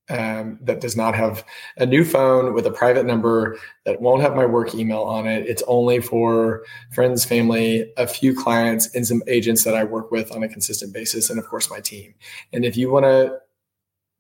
um, 0.09 0.59
that 0.61 0.81
does 0.81 0.97
not 0.97 1.15
have 1.15 1.45
a 1.77 1.85
new 1.85 2.03
phone 2.03 2.53
with 2.53 2.65
a 2.65 2.71
private 2.71 3.05
number 3.05 3.57
that 3.85 4.01
won't 4.01 4.21
have 4.21 4.35
my 4.35 4.45
work 4.45 4.75
email 4.75 5.03
on 5.03 5.25
it. 5.25 5.47
It's 5.47 5.63
only 5.67 6.01
for 6.01 6.65
friends, 6.91 7.23
family, 7.23 7.91
a 7.97 8.05
few 8.05 8.35
clients, 8.35 8.93
and 8.93 9.07
some 9.07 9.23
agents 9.27 9.63
that 9.63 9.75
I 9.75 9.83
work 9.85 10.11
with 10.11 10.31
on 10.31 10.43
a 10.43 10.49
consistent 10.49 10.93
basis, 10.93 11.29
and 11.29 11.39
of 11.39 11.47
course 11.47 11.69
my 11.69 11.79
team. 11.79 12.13
And 12.51 12.65
if 12.65 12.75
you 12.75 12.91
want 12.91 13.05
to 13.05 13.39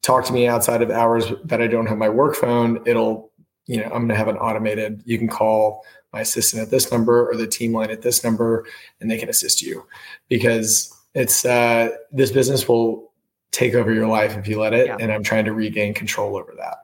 talk 0.01 0.25
to 0.25 0.33
me 0.33 0.47
outside 0.47 0.81
of 0.81 0.89
hours 0.89 1.25
that 1.45 1.61
I 1.61 1.67
don't 1.67 1.87
have 1.87 1.97
my 1.97 2.09
work 2.09 2.35
phone, 2.35 2.81
it'll 2.85 3.31
you 3.65 3.77
know 3.77 3.85
I'm 3.85 4.07
going 4.07 4.09
to 4.09 4.15
have 4.15 4.29
an 4.29 4.37
automated. 4.37 5.01
You 5.05 5.17
can 5.17 5.27
call 5.27 5.83
my 6.13 6.21
assistant 6.21 6.61
at 6.61 6.69
this 6.69 6.91
number 6.91 7.29
or 7.29 7.35
the 7.35 7.47
team 7.47 7.73
line 7.73 7.91
at 7.91 8.03
this 8.03 8.23
number, 8.23 8.65
and 9.01 9.11
they 9.11 9.17
can 9.17 9.29
assist 9.29 9.61
you 9.61 9.85
because 10.29 10.93
it's 11.13 11.43
uh, 11.43 11.89
this 12.11 12.31
business 12.31 12.67
will 12.67 13.12
take 13.53 13.75
over 13.75 13.93
your 13.93 14.07
life 14.07 14.35
if 14.35 14.47
you 14.47 14.59
let 14.59 14.73
it. 14.73 14.87
Yeah. 14.87 14.97
And 14.99 15.11
I'm 15.11 15.23
trying 15.23 15.45
to 15.45 15.53
regain 15.53 15.93
control 15.93 16.35
over 16.35 16.53
that. 16.57 16.77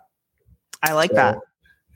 I 0.81 0.93
like 0.93 1.09
so, 1.09 1.15
that. 1.15 1.37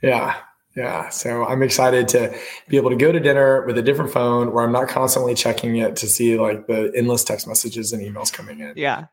Yeah. 0.01 0.35
Yeah. 0.75 1.09
So 1.09 1.45
I'm 1.45 1.61
excited 1.61 2.07
to 2.09 2.35
be 2.67 2.77
able 2.77 2.89
to 2.89 2.95
go 2.95 3.11
to 3.11 3.19
dinner 3.19 3.65
with 3.65 3.77
a 3.77 3.81
different 3.81 4.11
phone 4.11 4.51
where 4.51 4.63
I'm 4.63 4.71
not 4.71 4.89
constantly 4.89 5.35
checking 5.35 5.77
it 5.77 5.95
to 5.97 6.07
see 6.07 6.37
like 6.37 6.67
the 6.67 6.91
endless 6.95 7.23
text 7.23 7.47
messages 7.47 7.93
and 7.93 8.01
emails 8.01 8.33
coming 8.33 8.59
in. 8.59 8.73
Yeah. 8.75 9.05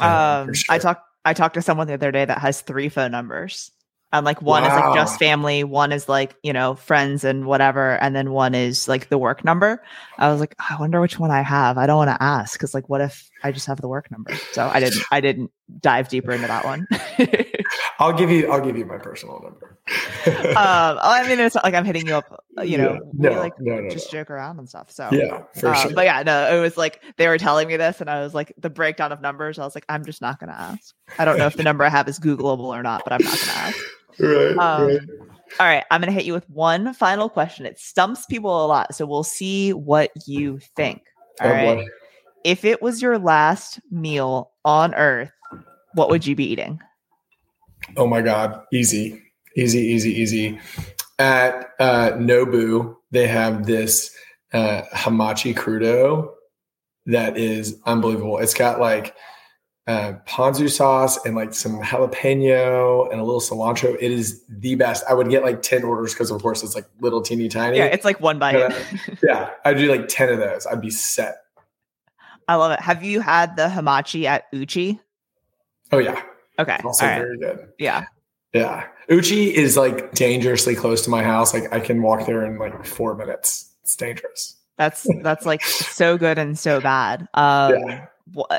Um, 0.00 0.52
sure. 0.52 0.74
I 0.74 0.78
talked 0.78 1.06
I 1.24 1.34
talked 1.34 1.54
to 1.54 1.62
someone 1.62 1.86
the 1.86 1.94
other 1.94 2.10
day 2.10 2.24
that 2.24 2.38
has 2.38 2.60
three 2.60 2.88
phone 2.88 3.12
numbers. 3.12 3.70
And 4.14 4.26
like 4.26 4.42
one 4.42 4.62
wow. 4.62 4.68
is 4.68 4.74
like 4.84 4.94
just 4.94 5.18
family, 5.18 5.64
one 5.64 5.90
is 5.90 6.06
like, 6.06 6.34
you 6.42 6.52
know, 6.52 6.74
friends 6.74 7.24
and 7.24 7.46
whatever, 7.46 7.96
and 8.02 8.14
then 8.14 8.32
one 8.32 8.54
is 8.54 8.86
like 8.86 9.08
the 9.08 9.16
work 9.16 9.42
number. 9.42 9.82
I 10.18 10.30
was 10.30 10.38
like, 10.38 10.54
I 10.58 10.76
wonder 10.78 11.00
which 11.00 11.18
one 11.18 11.30
I 11.30 11.40
have. 11.40 11.78
I 11.78 11.86
don't 11.86 11.96
want 11.96 12.10
to 12.10 12.22
ask 12.22 12.52
because 12.52 12.74
like 12.74 12.90
what 12.90 13.00
if 13.00 13.30
I 13.42 13.52
just 13.52 13.66
have 13.66 13.80
the 13.80 13.88
work 13.88 14.10
number? 14.10 14.34
So 14.52 14.68
I 14.72 14.80
didn't 14.80 15.02
I 15.10 15.20
didn't 15.20 15.50
dive 15.80 16.08
deeper 16.08 16.32
into 16.32 16.46
that 16.46 16.64
one. 16.64 16.86
I'll 17.98 18.12
give 18.12 18.30
you 18.30 18.50
I'll 18.50 18.64
give 18.64 18.76
you 18.76 18.84
my 18.84 18.98
personal 18.98 19.40
number. 19.42 19.78
um 20.26 20.98
I 21.02 21.24
mean 21.28 21.40
it's 21.40 21.54
not 21.54 21.64
like 21.64 21.74
I'm 21.74 21.84
hitting 21.84 22.06
you 22.06 22.14
up, 22.14 22.44
uh, 22.58 22.62
you 22.62 22.78
know, 22.78 22.92
yeah. 23.18 23.30
no, 23.30 23.38
like 23.38 23.52
no, 23.58 23.80
no, 23.80 23.90
just 23.90 24.10
joke 24.10 24.30
around 24.30 24.58
and 24.58 24.68
stuff. 24.68 24.90
So 24.90 25.08
yeah, 25.12 25.42
for 25.58 25.68
um, 25.68 25.74
sure. 25.76 25.92
But 25.92 26.04
yeah, 26.04 26.22
no, 26.22 26.56
it 26.56 26.60
was 26.60 26.76
like 26.76 27.02
they 27.16 27.28
were 27.28 27.38
telling 27.38 27.68
me 27.68 27.76
this 27.76 28.00
and 28.00 28.08
I 28.08 28.20
was 28.20 28.34
like 28.34 28.52
the 28.58 28.70
breakdown 28.70 29.12
of 29.12 29.20
numbers, 29.20 29.58
I 29.58 29.64
was 29.64 29.74
like, 29.74 29.86
I'm 29.88 30.04
just 30.04 30.20
not 30.20 30.38
gonna 30.38 30.52
ask. 30.52 30.94
I 31.18 31.24
don't 31.24 31.38
know 31.38 31.46
if 31.46 31.56
the 31.56 31.62
number 31.62 31.84
I 31.84 31.88
have 31.88 32.08
is 32.08 32.18
Googleable 32.18 32.60
or 32.60 32.82
not, 32.82 33.02
but 33.04 33.12
I'm 33.12 33.22
not 33.22 33.38
gonna 33.38 33.52
ask 33.52 33.78
right, 34.20 34.56
um, 34.58 34.86
right. 34.86 35.00
All 35.60 35.66
right, 35.66 35.84
I'm 35.90 36.00
going 36.00 36.10
to 36.10 36.14
hit 36.14 36.24
you 36.24 36.32
with 36.32 36.48
one 36.48 36.94
final 36.94 37.28
question. 37.28 37.66
It 37.66 37.78
stumps 37.78 38.24
people 38.24 38.64
a 38.64 38.66
lot, 38.66 38.94
so 38.94 39.04
we'll 39.04 39.22
see 39.22 39.72
what 39.72 40.10
you 40.26 40.60
think. 40.76 41.02
All 41.42 41.48
oh, 41.48 41.52
right. 41.52 41.88
If 42.44 42.64
it 42.64 42.82
was 42.82 43.00
your 43.00 43.18
last 43.18 43.80
meal 43.90 44.50
on 44.64 44.94
earth, 44.94 45.32
what 45.94 46.10
would 46.10 46.26
you 46.26 46.34
be 46.34 46.44
eating? 46.44 46.80
Oh 47.96 48.06
my 48.06 48.22
god, 48.22 48.62
easy. 48.72 49.22
Easy, 49.56 49.80
easy, 49.80 50.10
easy. 50.10 50.58
At 51.18 51.70
uh, 51.78 52.12
Nobu, 52.12 52.96
they 53.10 53.26
have 53.26 53.66
this 53.66 54.14
uh, 54.52 54.82
hamachi 54.94 55.54
crudo 55.54 56.30
that 57.06 57.36
is 57.36 57.78
unbelievable. 57.84 58.38
It's 58.38 58.54
got 58.54 58.80
like 58.80 59.14
uh, 59.86 60.14
ponzu 60.26 60.70
sauce 60.70 61.24
and 61.26 61.34
like 61.34 61.52
some 61.52 61.80
jalapeno 61.80 63.10
and 63.10 63.20
a 63.20 63.24
little 63.24 63.40
cilantro. 63.40 63.96
It 64.00 64.10
is 64.10 64.42
the 64.48 64.74
best. 64.76 65.04
I 65.08 65.14
would 65.14 65.28
get 65.28 65.42
like 65.42 65.62
10 65.62 65.82
orders 65.82 66.14
because, 66.14 66.30
of 66.30 66.40
course, 66.40 66.62
it's 66.62 66.74
like 66.74 66.86
little 67.00 67.20
teeny 67.20 67.48
tiny. 67.48 67.78
Yeah, 67.78 67.86
it's 67.86 68.04
like 68.04 68.20
one 68.20 68.38
bite. 68.38 68.52
Uh, 68.62 69.14
yeah, 69.22 69.50
I'd 69.64 69.76
do 69.76 69.90
like 69.90 70.08
10 70.08 70.28
of 70.30 70.38
those. 70.38 70.66
I'd 70.66 70.80
be 70.80 70.90
set. 70.90 71.41
I 72.48 72.56
love 72.56 72.72
it. 72.72 72.80
Have 72.80 73.02
you 73.02 73.20
had 73.20 73.56
the 73.56 73.68
hamachi 73.68 74.24
at 74.24 74.44
Uchi? 74.52 75.00
Oh, 75.90 75.98
yeah. 75.98 76.22
Okay. 76.58 76.78
also 76.84 77.06
very 77.06 77.38
good. 77.38 77.68
Yeah. 77.78 78.04
Yeah. 78.52 78.86
Uchi 79.10 79.54
is 79.54 79.76
like 79.76 80.12
dangerously 80.12 80.74
close 80.74 81.02
to 81.04 81.10
my 81.10 81.22
house. 81.22 81.54
Like 81.54 81.72
I 81.72 81.80
can 81.80 82.02
walk 82.02 82.26
there 82.26 82.44
in 82.44 82.58
like 82.58 82.84
four 82.84 83.14
minutes. 83.14 83.72
It's 83.82 83.96
dangerous. 83.96 84.56
That's 84.76 85.06
that's 85.22 85.46
like 85.46 85.62
so 85.62 86.16
good 86.18 86.38
and 86.38 86.58
so 86.58 86.80
bad. 86.80 87.28
Um, 87.34 87.74
yeah 87.86 88.06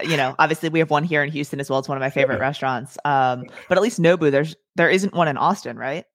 you 0.04 0.18
know, 0.18 0.36
obviously 0.40 0.70
we 0.70 0.80
have 0.80 0.90
one 0.90 1.04
here 1.04 1.24
in 1.24 1.32
Houston 1.32 1.60
as 1.60 1.70
well. 1.70 1.80
It's 1.80 1.88
one 1.88 1.98
of 1.98 2.02
my 2.02 2.10
favorite 2.10 2.40
restaurants. 2.40 2.98
Um, 3.06 3.46
but 3.70 3.78
at 3.78 3.82
least 3.82 4.02
Nobu, 4.02 4.32
there's 4.32 4.56
there 4.76 4.90
isn't 4.90 5.14
one 5.14 5.28
in 5.28 5.38
Austin, 5.38 5.78
right? 5.78 6.06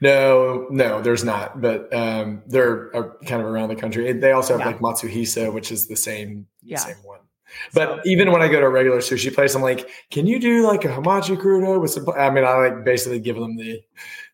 No, 0.00 0.66
no, 0.70 1.00
there's 1.00 1.24
not. 1.24 1.60
But 1.60 1.92
um, 1.94 2.42
they're 2.46 2.94
uh, 2.94 3.08
kind 3.26 3.40
of 3.40 3.48
around 3.48 3.70
the 3.70 3.76
country. 3.76 4.12
They 4.12 4.32
also 4.32 4.58
have 4.58 4.60
yeah. 4.60 4.66
like 4.66 4.80
Matsuhisa, 4.80 5.52
which 5.52 5.72
is 5.72 5.88
the 5.88 5.96
same 5.96 6.46
yeah. 6.64 6.78
same 6.78 6.96
one. 7.04 7.20
But 7.72 7.88
so, 7.88 8.00
even 8.04 8.32
when 8.32 8.42
I 8.42 8.48
go 8.48 8.60
to 8.60 8.66
a 8.66 8.70
regular 8.70 8.98
sushi 8.98 9.32
place, 9.32 9.54
I'm 9.54 9.62
like, 9.62 9.88
can 10.10 10.26
you 10.26 10.40
do 10.40 10.66
like 10.66 10.84
a 10.84 10.88
hamachi 10.88 11.36
crudo 11.36 11.80
with 11.80 11.90
some? 11.90 12.08
I 12.10 12.30
mean, 12.30 12.44
I 12.44 12.54
like 12.54 12.84
basically 12.84 13.20
give 13.20 13.36
them 13.36 13.56
the, 13.56 13.82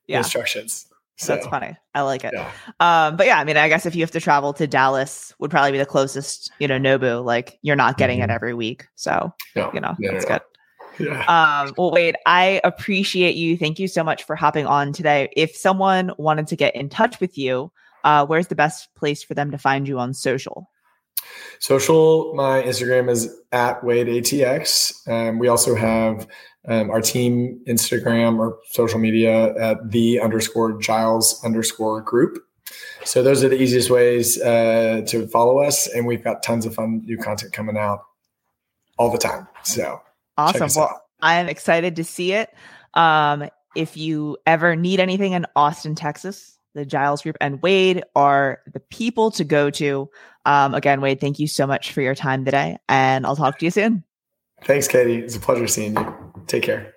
yeah. 0.06 0.16
the 0.16 0.18
instructions. 0.18 0.86
So, 1.16 1.34
That's 1.34 1.46
funny. 1.48 1.76
I 1.94 2.00
like 2.00 2.24
it. 2.24 2.32
Yeah. 2.32 2.50
Um, 2.80 3.16
but 3.16 3.26
yeah, 3.26 3.38
I 3.38 3.44
mean, 3.44 3.58
I 3.58 3.68
guess 3.68 3.84
if 3.84 3.94
you 3.94 4.00
have 4.00 4.10
to 4.12 4.20
travel 4.20 4.54
to 4.54 4.66
Dallas, 4.66 5.34
would 5.38 5.50
probably 5.50 5.72
be 5.72 5.78
the 5.78 5.84
closest, 5.84 6.50
you 6.58 6.66
know, 6.66 6.78
Nobu. 6.78 7.22
Like 7.22 7.58
you're 7.60 7.76
not 7.76 7.98
getting 7.98 8.20
mm-hmm. 8.20 8.30
it 8.30 8.34
every 8.34 8.54
week, 8.54 8.86
so 8.94 9.30
no, 9.54 9.70
you 9.74 9.80
know 9.80 9.94
no, 9.98 10.12
that's 10.12 10.26
no, 10.26 10.38
good. 10.38 10.42
Yeah. 11.06 11.62
Um, 11.62 11.74
well, 11.76 11.90
Wade, 11.90 12.16
I 12.26 12.60
appreciate 12.64 13.34
you. 13.34 13.58
Thank 13.58 13.78
you 13.78 13.86
so 13.88 14.02
much 14.02 14.24
for 14.24 14.34
hopping 14.34 14.66
on 14.66 14.92
today. 14.92 15.28
If 15.36 15.54
someone 15.54 16.12
wanted 16.16 16.46
to 16.48 16.56
get 16.56 16.74
in 16.74 16.88
touch 16.88 17.20
with 17.20 17.36
you, 17.36 17.70
uh, 18.04 18.24
where's 18.26 18.46
the 18.46 18.54
best 18.54 18.88
place 18.94 19.22
for 19.22 19.34
them 19.34 19.50
to 19.50 19.58
find 19.58 19.86
you 19.86 19.98
on 19.98 20.14
social? 20.14 20.70
Social, 21.58 22.34
my 22.34 22.62
Instagram 22.62 23.10
is 23.10 23.28
at 23.52 23.84
Wade 23.84 24.06
ATX. 24.06 25.06
Um, 25.08 25.38
we 25.38 25.48
also 25.48 25.74
have 25.74 26.26
Um, 26.68 26.90
our 26.90 27.00
team 27.00 27.58
Instagram 27.66 28.38
or 28.38 28.58
social 28.68 28.98
media 28.98 29.56
at 29.56 29.90
the 29.90 30.20
underscore 30.20 30.78
Giles 30.78 31.42
underscore 31.42 32.02
group. 32.02 32.36
So 33.02 33.22
those 33.22 33.42
are 33.42 33.48
the 33.48 33.58
easiest 33.58 33.88
ways 33.88 34.38
uh, 34.42 35.00
to 35.06 35.26
follow 35.28 35.60
us, 35.60 35.88
and 35.88 36.06
we've 36.06 36.22
got 36.22 36.42
tons 36.42 36.66
of 36.66 36.74
fun 36.74 37.00
new 37.06 37.16
content 37.16 37.54
coming 37.54 37.78
out 37.78 38.02
all 38.98 39.10
the 39.10 39.16
time. 39.16 39.48
So 39.62 40.02
awesome! 40.36 40.68
Well, 40.76 40.88
out. 40.90 41.00
I 41.22 41.36
am 41.36 41.48
excited 41.48 41.96
to 41.96 42.04
see 42.04 42.34
it. 42.34 42.52
Um, 42.92 43.48
if 43.74 43.96
you 43.96 44.36
ever 44.44 44.76
need 44.76 45.00
anything 45.00 45.32
in 45.32 45.46
Austin, 45.56 45.94
Texas, 45.94 46.58
the 46.74 46.84
Giles 46.84 47.22
Group 47.22 47.38
and 47.40 47.62
Wade 47.62 48.04
are 48.14 48.60
the 48.70 48.80
people 48.80 49.30
to 49.30 49.44
go 49.44 49.70
to. 49.70 50.10
Um, 50.50 50.74
again, 50.74 51.00
Wade, 51.00 51.20
thank 51.20 51.38
you 51.38 51.46
so 51.46 51.64
much 51.64 51.92
for 51.92 52.00
your 52.00 52.16
time 52.16 52.44
today, 52.44 52.76
and 52.88 53.24
I'll 53.24 53.36
talk 53.36 53.60
to 53.60 53.64
you 53.64 53.70
soon. 53.70 54.02
Thanks, 54.64 54.88
Katie. 54.88 55.18
It's 55.18 55.36
a 55.36 55.40
pleasure 55.40 55.68
seeing 55.68 55.94
you. 55.94 56.32
Take 56.48 56.64
care. 56.64 56.94